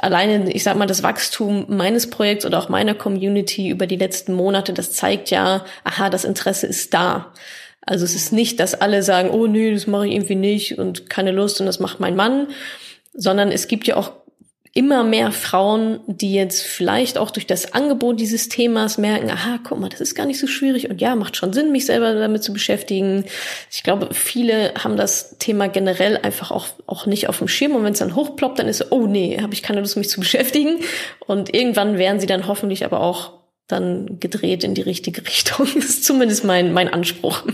alleine, 0.03 0.53
ich 0.53 0.63
sag 0.63 0.77
mal, 0.77 0.87
das 0.87 1.03
Wachstum 1.03 1.67
meines 1.69 2.11
Projekts 2.11 2.45
oder 2.45 2.59
auch 2.59 2.69
meiner 2.69 2.95
Community 2.95 3.69
über 3.69 3.87
die 3.87 3.97
letzten 3.97 4.35
Monate, 4.35 4.73
das 4.73 4.93
zeigt 4.93 5.31
ja, 5.31 5.65
aha, 5.85 6.11
das 6.11 6.25
Interesse 6.25 6.67
ist 6.67 6.95
da. 6.95 7.33
Also 7.83 8.05
es 8.05 8.15
ist 8.17 8.33
nicht, 8.33 8.59
dass 8.59 8.75
alle 8.75 9.03
sagen, 9.03 9.31
oh 9.31 9.47
nee, 9.47 9.73
das 9.73 9.87
mache 9.87 10.09
ich 10.09 10.15
irgendwie 10.15 10.35
nicht 10.35 10.79
und 10.79 11.09
keine 11.09 11.31
Lust 11.31 11.61
und 11.61 11.67
das 11.67 11.79
macht 11.79 12.01
mein 12.01 12.17
Mann, 12.17 12.49
sondern 13.15 13.53
es 13.53 13.69
gibt 13.69 13.87
ja 13.87 13.97
auch 13.97 14.13
immer 14.77 15.05
mehr 15.05 15.33
Frauen, 15.33 16.01
die 16.07 16.35
jetzt 16.35 16.63
vielleicht 16.63 17.17
auch 17.17 17.31
durch 17.31 17.47
das 17.47 17.73
Angebot 17.73 18.21
dieses 18.21 18.49
Themas 18.51 18.99
merken, 18.99 19.31
aha, 19.31 19.59
guck 19.65 19.81
mal, 19.81 19.89
das 19.89 20.03
ist 20.03 20.15
gar 20.15 20.27
nicht 20.27 20.39
so 20.39 20.47
schwierig 20.47 20.91
und 20.91 21.01
ja, 21.01 21.17
macht 21.17 21.37
schon 21.37 21.55
Sinn, 21.55 21.73
mich 21.73 21.87
selber 21.87 22.15
damit 22.15 22.43
zu 22.43 22.53
beschäftigen. 22.53 23.25
Ich 23.73 23.83
glaube, 23.83 24.11
viele 24.13 24.75
haben 24.75 24.99
das 24.99 25.39
Thema 25.39 25.69
generell 25.69 26.19
einfach 26.19 26.51
auch, 26.51 26.67
auch 26.87 27.07
nicht 27.07 27.29
auf 27.29 27.39
dem 27.39 27.49
Schirm 27.49 27.75
und 27.75 27.85
wenn 27.85 27.95
es 27.95 28.01
dann 28.01 28.15
hochploppt, 28.15 28.59
dann 28.59 28.69
ist 28.69 28.93
oh 28.93 29.07
nee, 29.07 29.39
habe 29.41 29.55
ich 29.55 29.63
keine 29.63 29.81
Lust, 29.81 29.97
mich 29.97 30.11
zu 30.11 30.21
beschäftigen. 30.21 30.81
Und 31.27 31.55
irgendwann 31.55 31.97
werden 31.97 32.21
sie 32.21 32.27
dann 32.27 32.47
hoffentlich 32.47 32.85
aber 32.85 33.01
auch 33.01 33.33
dann 33.69 34.21
gedreht 34.21 34.63
in 34.63 34.75
die 34.75 34.83
richtige 34.83 35.27
Richtung. 35.27 35.67
Das 35.75 35.85
ist 35.87 36.05
zumindest 36.05 36.45
mein, 36.45 36.73
mein 36.73 36.93
Anspruch. 36.93 37.45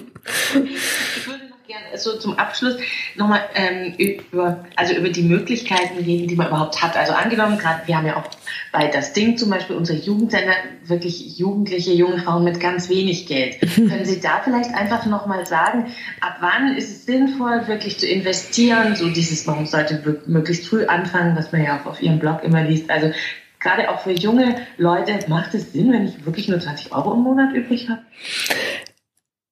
Gerne 1.73 1.97
so 1.97 2.19
zum 2.19 2.39
Abschluss 2.39 2.77
nochmal 3.17 3.41
ähm, 3.55 3.95
über, 3.97 4.67
also 4.77 4.93
über 4.93 5.09
die 5.09 5.23
Möglichkeiten 5.23 5.97
reden, 5.97 6.29
die 6.29 6.37
man 6.37 6.49
überhaupt 6.49 6.83
hat. 6.83 6.99
Also 6.99 7.15
angenommen, 7.15 7.57
gerade 7.57 7.87
wir 7.87 7.97
haben 7.97 8.07
ja 8.07 8.19
auch 8.19 8.29
bei 8.73 8.89
das 8.89 9.15
Ding 9.15 9.39
zum 9.39 9.49
Beispiel 9.49 9.77
unser 9.77 9.95
Jugendsender 9.95 10.53
wirklich 10.85 11.39
jugendliche 11.39 11.95
junge 11.95 12.19
Frauen 12.19 12.45
mit 12.45 12.61
ganz 12.61 12.91
wenig 12.91 13.27
Geld. 13.27 13.59
Können 13.75 14.05
Sie 14.05 14.21
da 14.21 14.43
vielleicht 14.45 14.75
einfach 14.75 15.07
nochmal 15.07 15.47
sagen, 15.47 15.87
ab 16.21 16.37
wann 16.41 16.77
ist 16.77 16.91
es 16.91 17.07
sinnvoll, 17.07 17.67
wirklich 17.67 17.99
zu 17.99 18.07
investieren? 18.07 18.95
So 18.95 19.09
dieses, 19.09 19.47
man 19.47 19.65
sollte 19.65 20.21
möglichst 20.27 20.67
früh 20.67 20.85
anfangen, 20.85 21.35
was 21.37 21.53
man 21.53 21.65
ja 21.65 21.81
auch 21.81 21.87
auf 21.87 22.03
Ihrem 22.03 22.19
Blog 22.19 22.45
immer 22.45 22.63
liest. 22.63 22.91
Also 22.91 23.13
gerade 23.61 23.89
auch 23.89 24.01
für 24.01 24.13
junge 24.13 24.57
Leute, 24.77 25.19
macht 25.29 25.55
es 25.55 25.73
Sinn, 25.73 25.91
wenn 25.91 26.05
ich 26.05 26.27
wirklich 26.27 26.49
nur 26.49 26.61
20 26.61 26.93
Euro 26.93 27.15
im 27.15 27.21
Monat 27.21 27.55
übrig 27.55 27.89
habe? 27.89 28.03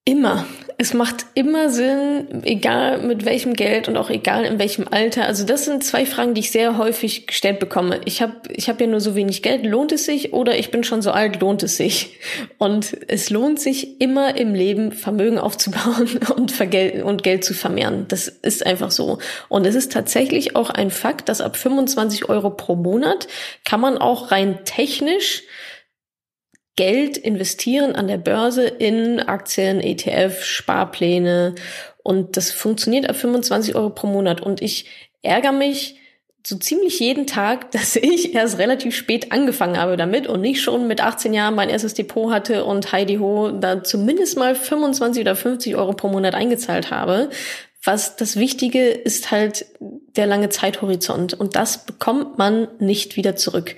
Immer. 0.04 0.44
Es 0.80 0.94
macht 0.94 1.26
immer 1.34 1.68
Sinn, 1.68 2.40
egal 2.42 3.02
mit 3.02 3.26
welchem 3.26 3.52
Geld 3.52 3.86
und 3.86 3.98
auch 3.98 4.08
egal 4.08 4.46
in 4.46 4.58
welchem 4.58 4.88
Alter. 4.90 5.26
Also 5.26 5.44
das 5.44 5.66
sind 5.66 5.84
zwei 5.84 6.06
Fragen, 6.06 6.32
die 6.32 6.40
ich 6.40 6.52
sehr 6.52 6.78
häufig 6.78 7.26
gestellt 7.26 7.58
bekomme. 7.58 8.00
Ich 8.06 8.22
habe 8.22 8.36
ich 8.48 8.70
hab 8.70 8.80
ja 8.80 8.86
nur 8.86 9.00
so 9.00 9.14
wenig 9.14 9.42
Geld, 9.42 9.66
lohnt 9.66 9.92
es 9.92 10.06
sich? 10.06 10.32
Oder 10.32 10.56
ich 10.56 10.70
bin 10.70 10.82
schon 10.82 11.02
so 11.02 11.10
alt, 11.10 11.38
lohnt 11.42 11.62
es 11.62 11.76
sich? 11.76 12.18
Und 12.56 12.96
es 13.08 13.28
lohnt 13.28 13.60
sich 13.60 14.00
immer 14.00 14.38
im 14.38 14.54
Leben, 14.54 14.92
Vermögen 14.92 15.36
aufzubauen 15.36 16.18
und, 16.34 16.58
und 17.04 17.22
Geld 17.22 17.44
zu 17.44 17.52
vermehren. 17.52 18.06
Das 18.08 18.28
ist 18.28 18.64
einfach 18.64 18.90
so. 18.90 19.18
Und 19.50 19.66
es 19.66 19.74
ist 19.74 19.92
tatsächlich 19.92 20.56
auch 20.56 20.70
ein 20.70 20.90
Fakt, 20.90 21.28
dass 21.28 21.42
ab 21.42 21.58
25 21.58 22.30
Euro 22.30 22.48
pro 22.48 22.74
Monat 22.74 23.28
kann 23.66 23.82
man 23.82 23.98
auch 23.98 24.30
rein 24.30 24.60
technisch 24.64 25.42
Geld 26.76 27.16
investieren 27.16 27.94
an 27.94 28.08
der 28.08 28.18
Börse 28.18 28.66
in 28.66 29.20
Aktien, 29.20 29.80
ETF, 29.80 30.44
Sparpläne. 30.44 31.54
Und 32.02 32.36
das 32.36 32.50
funktioniert 32.50 33.08
ab 33.08 33.16
25 33.16 33.74
Euro 33.74 33.90
pro 33.90 34.06
Monat. 34.06 34.40
Und 34.40 34.62
ich 34.62 34.86
ärgere 35.22 35.52
mich 35.52 35.96
so 36.46 36.56
ziemlich 36.56 36.98
jeden 37.00 37.26
Tag, 37.26 37.70
dass 37.72 37.96
ich 37.96 38.34
erst 38.34 38.58
relativ 38.58 38.94
spät 38.94 39.32
angefangen 39.32 39.78
habe 39.78 39.96
damit 39.96 40.26
und 40.26 40.40
nicht 40.40 40.62
schon 40.62 40.86
mit 40.86 41.02
18 41.02 41.34
Jahren 41.34 41.54
mein 41.54 41.68
erstes 41.68 41.94
Depot 41.94 42.32
hatte 42.32 42.64
und 42.64 42.92
Heidi 42.92 43.16
Ho 43.16 43.50
da 43.50 43.82
zumindest 43.82 44.38
mal 44.38 44.54
25 44.54 45.20
oder 45.22 45.36
50 45.36 45.76
Euro 45.76 45.92
pro 45.92 46.08
Monat 46.08 46.34
eingezahlt 46.34 46.90
habe. 46.90 47.30
Was 47.82 48.16
das 48.16 48.36
Wichtige 48.36 48.88
ist 48.88 49.30
halt 49.30 49.66
der 50.16 50.26
lange 50.26 50.48
Zeithorizont. 50.48 51.34
Und 51.34 51.56
das 51.56 51.84
bekommt 51.84 52.38
man 52.38 52.68
nicht 52.78 53.16
wieder 53.16 53.36
zurück. 53.36 53.76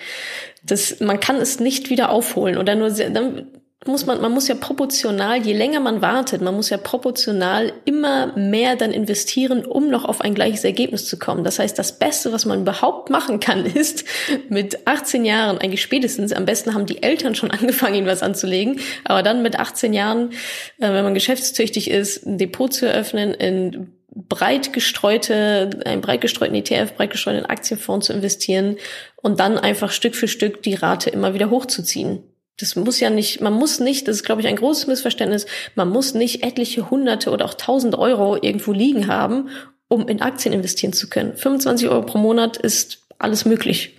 Das, 0.63 1.01
man 1.01 1.21
kann 1.21 1.37
es 1.37 1.61
nicht 1.61 1.91
wieder 1.91 2.11
aufholen 2.11 2.57
oder 2.57 2.75
nur 2.75 2.91
sehr, 2.91 3.11
dann 3.11 3.47
muss 3.87 4.07
man, 4.07 4.21
man 4.21 4.33
muss 4.33 4.49
ja 4.49 4.55
proportional, 4.55 5.45
je 5.45 5.53
länger 5.53 5.81
man 5.81 6.03
wartet, 6.03 6.41
man 6.41 6.55
muss 6.55 6.71
ja 6.71 6.77
proportional 6.77 7.73
immer 7.85 8.37
mehr 8.37 8.77
dann 8.77 8.93
investieren, 8.93 9.65
um 9.65 9.91
noch 9.91 10.05
auf 10.05 10.21
ein 10.21 10.35
gleiches 10.35 10.65
Ergebnis 10.65 11.07
zu 11.07 11.19
kommen. 11.19 11.43
Das 11.43 11.59
heißt, 11.59 11.79
das 11.79 11.99
Beste, 11.99 12.33
was 12.33 12.45
man 12.45 12.63
überhaupt 12.63 13.11
machen 13.11 13.41
kann, 13.41 13.67
ist 13.75 14.05
mit 14.49 14.87
18 14.87 15.25
Jahren, 15.25 15.59
eigentlich 15.59 15.83
spätestens, 15.83 16.33
am 16.33 16.45
besten 16.45 16.75
haben 16.75 16.87
die 16.87 17.03
Eltern 17.03 17.35
schon 17.35 17.51
angefangen, 17.51 17.97
ihnen 17.97 18.07
was 18.07 18.23
anzulegen, 18.23 18.81
aber 19.05 19.23
dann 19.23 19.43
mit 19.43 19.59
18 19.59 19.93
Jahren, 19.93 20.31
äh, 20.79 20.93
wenn 20.93 21.05
man 21.05 21.15
geschäftstüchtig 21.15 21.91
ist, 21.91 22.25
ein 22.25 22.39
Depot 22.39 22.73
zu 22.73 22.87
eröffnen, 22.87 23.35
in 23.35 23.93
breit 24.15 24.73
gestreute, 24.73 25.71
einen 25.85 26.03
breit 26.03 26.21
gestreuten 26.21 26.55
ETF, 26.55 26.95
breit 26.95 27.11
gestreuten 27.11 27.47
Aktienfonds 27.47 28.07
zu 28.07 28.13
investieren 28.13 28.77
und 29.17 29.41
dann 29.41 29.59
einfach 29.59 29.91
Stück 29.91 30.15
für 30.15 30.29
Stück 30.29 30.63
die 30.63 30.75
Rate 30.75 31.11
immer 31.11 31.35
wieder 31.35 31.51
hochzuziehen. 31.51 32.23
Das 32.59 32.77
muss 32.77 33.01
ja 33.01 33.11
nicht, 33.11 33.41
man 33.41 33.55
muss 33.55 33.81
nicht, 33.81 34.07
das 34.07 34.17
ist 34.17 34.25
glaube 34.25 34.43
ich 34.43 34.47
ein 34.47 34.57
großes 34.57 34.87
Missverständnis, 34.87 35.47
man 35.75 35.89
muss 35.89 36.15
nicht 36.15 36.45
etliche 36.45 36.91
hunderte 36.91 37.31
oder 37.31 37.47
auch 37.47 37.55
tausend 37.55 37.95
Euro 37.97 38.37
irgendwo 38.37 38.73
liegen 38.73 39.07
haben, 39.07 39.49
um 39.89 40.07
in 40.09 40.21
Aktien 40.21 40.53
investieren 40.53 40.93
zu 40.93 41.09
können. 41.09 41.37
25 41.37 41.89
Euro 41.89 42.03
pro 42.03 42.19
Monat 42.19 42.59
ist 42.59 43.07
alles 43.19 43.45
möglich. 43.45 43.97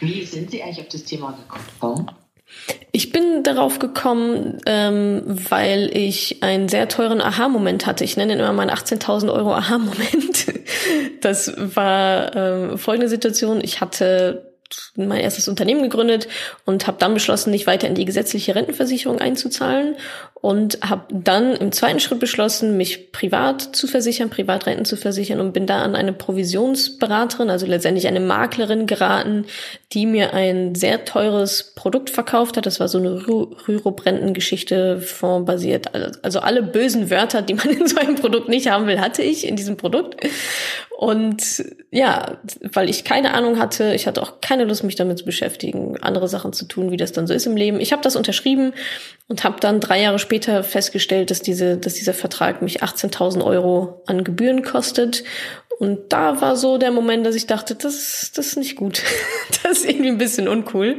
Wie 0.00 0.24
sind 0.24 0.50
Sie 0.50 0.62
eigentlich 0.62 0.80
auf 0.80 0.88
das 0.88 1.04
Thema 1.04 1.32
gekommen? 1.32 2.10
Ich 2.92 3.10
bin 3.10 3.42
darauf 3.42 3.80
gekommen, 3.80 4.58
ähm, 4.66 5.22
weil 5.26 5.90
ich 5.92 6.42
einen 6.42 6.68
sehr 6.68 6.88
teuren 6.88 7.20
Aha-Moment 7.20 7.86
hatte. 7.86 8.04
Ich 8.04 8.16
nenne 8.16 8.34
ihn 8.34 8.38
immer 8.38 8.52
meinen 8.52 8.70
18.000 8.70 9.32
Euro 9.32 9.54
Aha-Moment. 9.54 10.46
Das 11.20 11.54
war 11.56 12.36
ähm, 12.36 12.78
folgende 12.78 13.08
Situation. 13.08 13.60
Ich 13.62 13.80
hatte 13.80 14.53
mein 14.96 15.20
erstes 15.20 15.48
Unternehmen 15.48 15.82
gegründet 15.82 16.28
und 16.64 16.86
habe 16.86 16.98
dann 16.98 17.14
beschlossen, 17.14 17.50
nicht 17.50 17.66
weiter 17.66 17.88
in 17.88 17.94
die 17.94 18.04
gesetzliche 18.04 18.54
Rentenversicherung 18.54 19.20
einzuzahlen 19.20 19.96
und 20.34 20.78
habe 20.82 21.06
dann 21.10 21.54
im 21.56 21.72
zweiten 21.72 22.00
Schritt 22.00 22.20
beschlossen, 22.20 22.76
mich 22.76 23.12
privat 23.12 23.74
zu 23.74 23.86
versichern, 23.86 24.30
Privatrenten 24.30 24.84
zu 24.84 24.96
versichern 24.96 25.40
und 25.40 25.52
bin 25.52 25.66
da 25.66 25.82
an 25.82 25.96
eine 25.96 26.12
Provisionsberaterin, 26.12 27.50
also 27.50 27.66
letztendlich 27.66 28.06
eine 28.06 28.20
Maklerin 28.20 28.86
geraten, 28.86 29.46
die 29.92 30.06
mir 30.06 30.34
ein 30.34 30.74
sehr 30.74 31.04
teures 31.04 31.74
Produkt 31.74 32.10
verkauft 32.10 32.56
hat. 32.56 32.66
Das 32.66 32.78
war 32.78 32.88
so 32.88 32.98
eine 32.98 33.26
Rürup-Rentengeschichte 33.26 35.00
fondbasiert. 35.00 35.94
Also 36.22 36.40
alle 36.40 36.62
bösen 36.62 37.10
Wörter, 37.10 37.42
die 37.42 37.54
man 37.54 37.70
in 37.70 37.86
so 37.86 37.96
einem 37.96 38.16
Produkt 38.16 38.48
nicht 38.48 38.70
haben 38.70 38.86
will, 38.86 39.00
hatte 39.00 39.22
ich 39.22 39.46
in 39.46 39.56
diesem 39.56 39.76
Produkt. 39.76 40.16
Und 40.96 41.64
ja, 41.90 42.38
weil 42.62 42.88
ich 42.88 43.02
keine 43.02 43.34
Ahnung 43.34 43.58
hatte, 43.58 43.94
ich 43.94 44.06
hatte 44.06 44.22
auch 44.22 44.40
keine 44.40 44.64
Lust, 44.64 44.84
mich 44.84 44.94
damit 44.94 45.18
zu 45.18 45.24
beschäftigen, 45.24 45.96
andere 46.00 46.28
Sachen 46.28 46.52
zu 46.52 46.66
tun, 46.66 46.92
wie 46.92 46.96
das 46.96 47.10
dann 47.10 47.26
so 47.26 47.34
ist 47.34 47.46
im 47.46 47.56
Leben. 47.56 47.80
Ich 47.80 47.92
habe 47.92 48.02
das 48.02 48.14
unterschrieben 48.14 48.74
und 49.26 49.42
habe 49.42 49.58
dann 49.58 49.80
drei 49.80 50.00
Jahre 50.00 50.20
später 50.20 50.62
festgestellt, 50.62 51.32
dass 51.32 51.42
diese, 51.42 51.78
dass 51.78 51.94
dieser 51.94 52.14
Vertrag 52.14 52.62
mich 52.62 52.84
18.000 52.84 53.44
Euro 53.44 54.02
an 54.06 54.22
Gebühren 54.22 54.62
kostet. 54.62 55.24
Und 55.80 56.12
da 56.12 56.40
war 56.40 56.54
so 56.54 56.78
der 56.78 56.92
Moment, 56.92 57.26
dass 57.26 57.34
ich 57.34 57.48
dachte, 57.48 57.74
das, 57.74 58.30
das 58.32 58.46
ist 58.46 58.56
nicht 58.56 58.76
gut. 58.76 59.02
das 59.64 59.78
ist 59.78 59.90
irgendwie 59.90 60.10
ein 60.10 60.18
bisschen 60.18 60.46
uncool. 60.46 60.98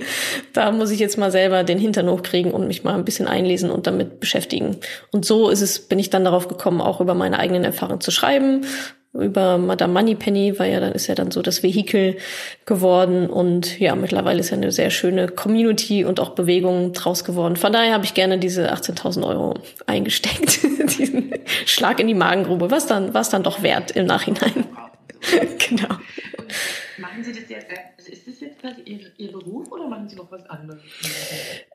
Da 0.52 0.74
muss 0.74 0.92
ich 0.92 1.00
jetzt 1.00 1.18
mal 1.18 1.32
selber 1.32 1.64
den 1.64 1.80
Hintern 1.80 2.10
hochkriegen 2.10 2.52
und 2.52 2.68
mich 2.68 2.84
mal 2.84 2.96
ein 2.96 3.06
bisschen 3.06 3.28
einlesen 3.28 3.72
und 3.72 3.88
damit 3.88 4.20
beschäftigen. 4.20 4.76
Und 5.14 5.24
so 5.24 5.50
ist 5.50 5.62
es, 5.62 5.80
bin 5.80 6.00
ich 6.00 6.10
dann 6.10 6.26
darauf 6.26 6.50
gekommen, 6.50 6.82
auch 6.82 7.00
über 7.00 7.14
meine 7.14 7.40
eigenen 7.40 7.64
Erfahrungen 7.64 8.02
zu 8.02 8.12
schreiben 8.12 8.66
über 9.20 9.58
Madame 9.58 9.94
Moneypenny 9.94 10.58
war 10.60 10.66
ja 10.66 10.80
dann 10.80 10.92
ist 10.92 11.08
ja 11.08 11.16
dann 11.16 11.32
so 11.32 11.42
das 11.42 11.64
Vehikel 11.64 12.18
geworden 12.66 13.30
und 13.30 13.80
ja 13.80 13.96
mittlerweile 13.96 14.40
ist 14.40 14.50
ja 14.50 14.58
eine 14.58 14.72
sehr 14.72 14.90
schöne 14.90 15.28
Community 15.28 16.06
und 16.06 16.20
auch 16.20 16.32
Bewegung 16.32 16.94
draus 16.94 17.24
geworden. 17.24 17.56
Von 17.56 17.74
daher 17.74 17.94
habe 17.94 18.06
ich 18.06 18.14
gerne 18.14 18.38
diese 18.38 18.74
18.000 18.74 19.26
Euro 19.28 19.56
eingesteckt, 19.86 20.60
diesen 20.98 21.34
Schlag 21.66 22.00
in 22.00 22.08
die 22.08 22.14
Magengrube, 22.14 22.72
was 22.72 22.88
dann 22.88 23.14
was 23.14 23.30
dann 23.30 23.44
doch 23.44 23.64
wert 23.64 23.92
im 23.92 24.06
Nachhinein. 24.06 24.66
genau. 25.70 25.96
Und 26.38 26.54
machen 26.98 27.24
Sie 27.24 27.32
das 27.32 27.50
jetzt? 27.50 27.68
Also 27.98 28.12
ist 28.12 28.28
das 28.28 28.40
jetzt 28.40 28.60
quasi 28.60 28.82
Ihr, 28.86 29.00
Ihr 29.18 29.32
Beruf 29.32 29.72
oder 29.72 29.88
machen 29.88 30.08
Sie 30.08 30.16
noch 30.16 30.32
was 30.32 30.46
anderes? 30.50 30.82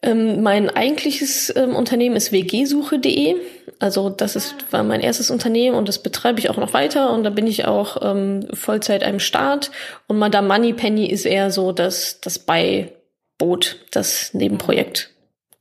Ähm, 0.02 0.42
mein 0.42 0.70
eigentliches 0.70 1.54
ähm, 1.56 1.74
Unternehmen 1.74 2.16
ist 2.16 2.32
wgsuche.de. 2.32 3.36
Also 3.78 4.10
das 4.10 4.36
ist 4.36 4.72
war 4.72 4.82
mein 4.82 5.00
erstes 5.00 5.30
Unternehmen 5.30 5.76
und 5.76 5.88
das 5.88 6.02
betreibe 6.02 6.38
ich 6.38 6.50
auch 6.50 6.56
noch 6.56 6.72
weiter 6.72 7.12
und 7.12 7.24
da 7.24 7.30
bin 7.30 7.46
ich 7.46 7.64
auch 7.64 7.98
ähm, 8.02 8.46
Vollzeit 8.52 9.02
einem 9.02 9.20
Start. 9.20 9.70
Und 10.06 10.18
Madame 10.18 10.48
Moneypenny 10.48 11.10
ist 11.10 11.24
eher 11.24 11.50
so 11.50 11.72
das 11.72 12.20
das 12.20 12.38
Beiboot, 12.38 13.84
das 13.90 14.34
Nebenprojekt. 14.34 15.10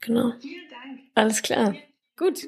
Genau. 0.01 0.33
Vielen 0.39 0.69
Dank. 0.69 0.99
Alles 1.15 1.41
klar. 1.41 1.75
Gut. 2.17 2.47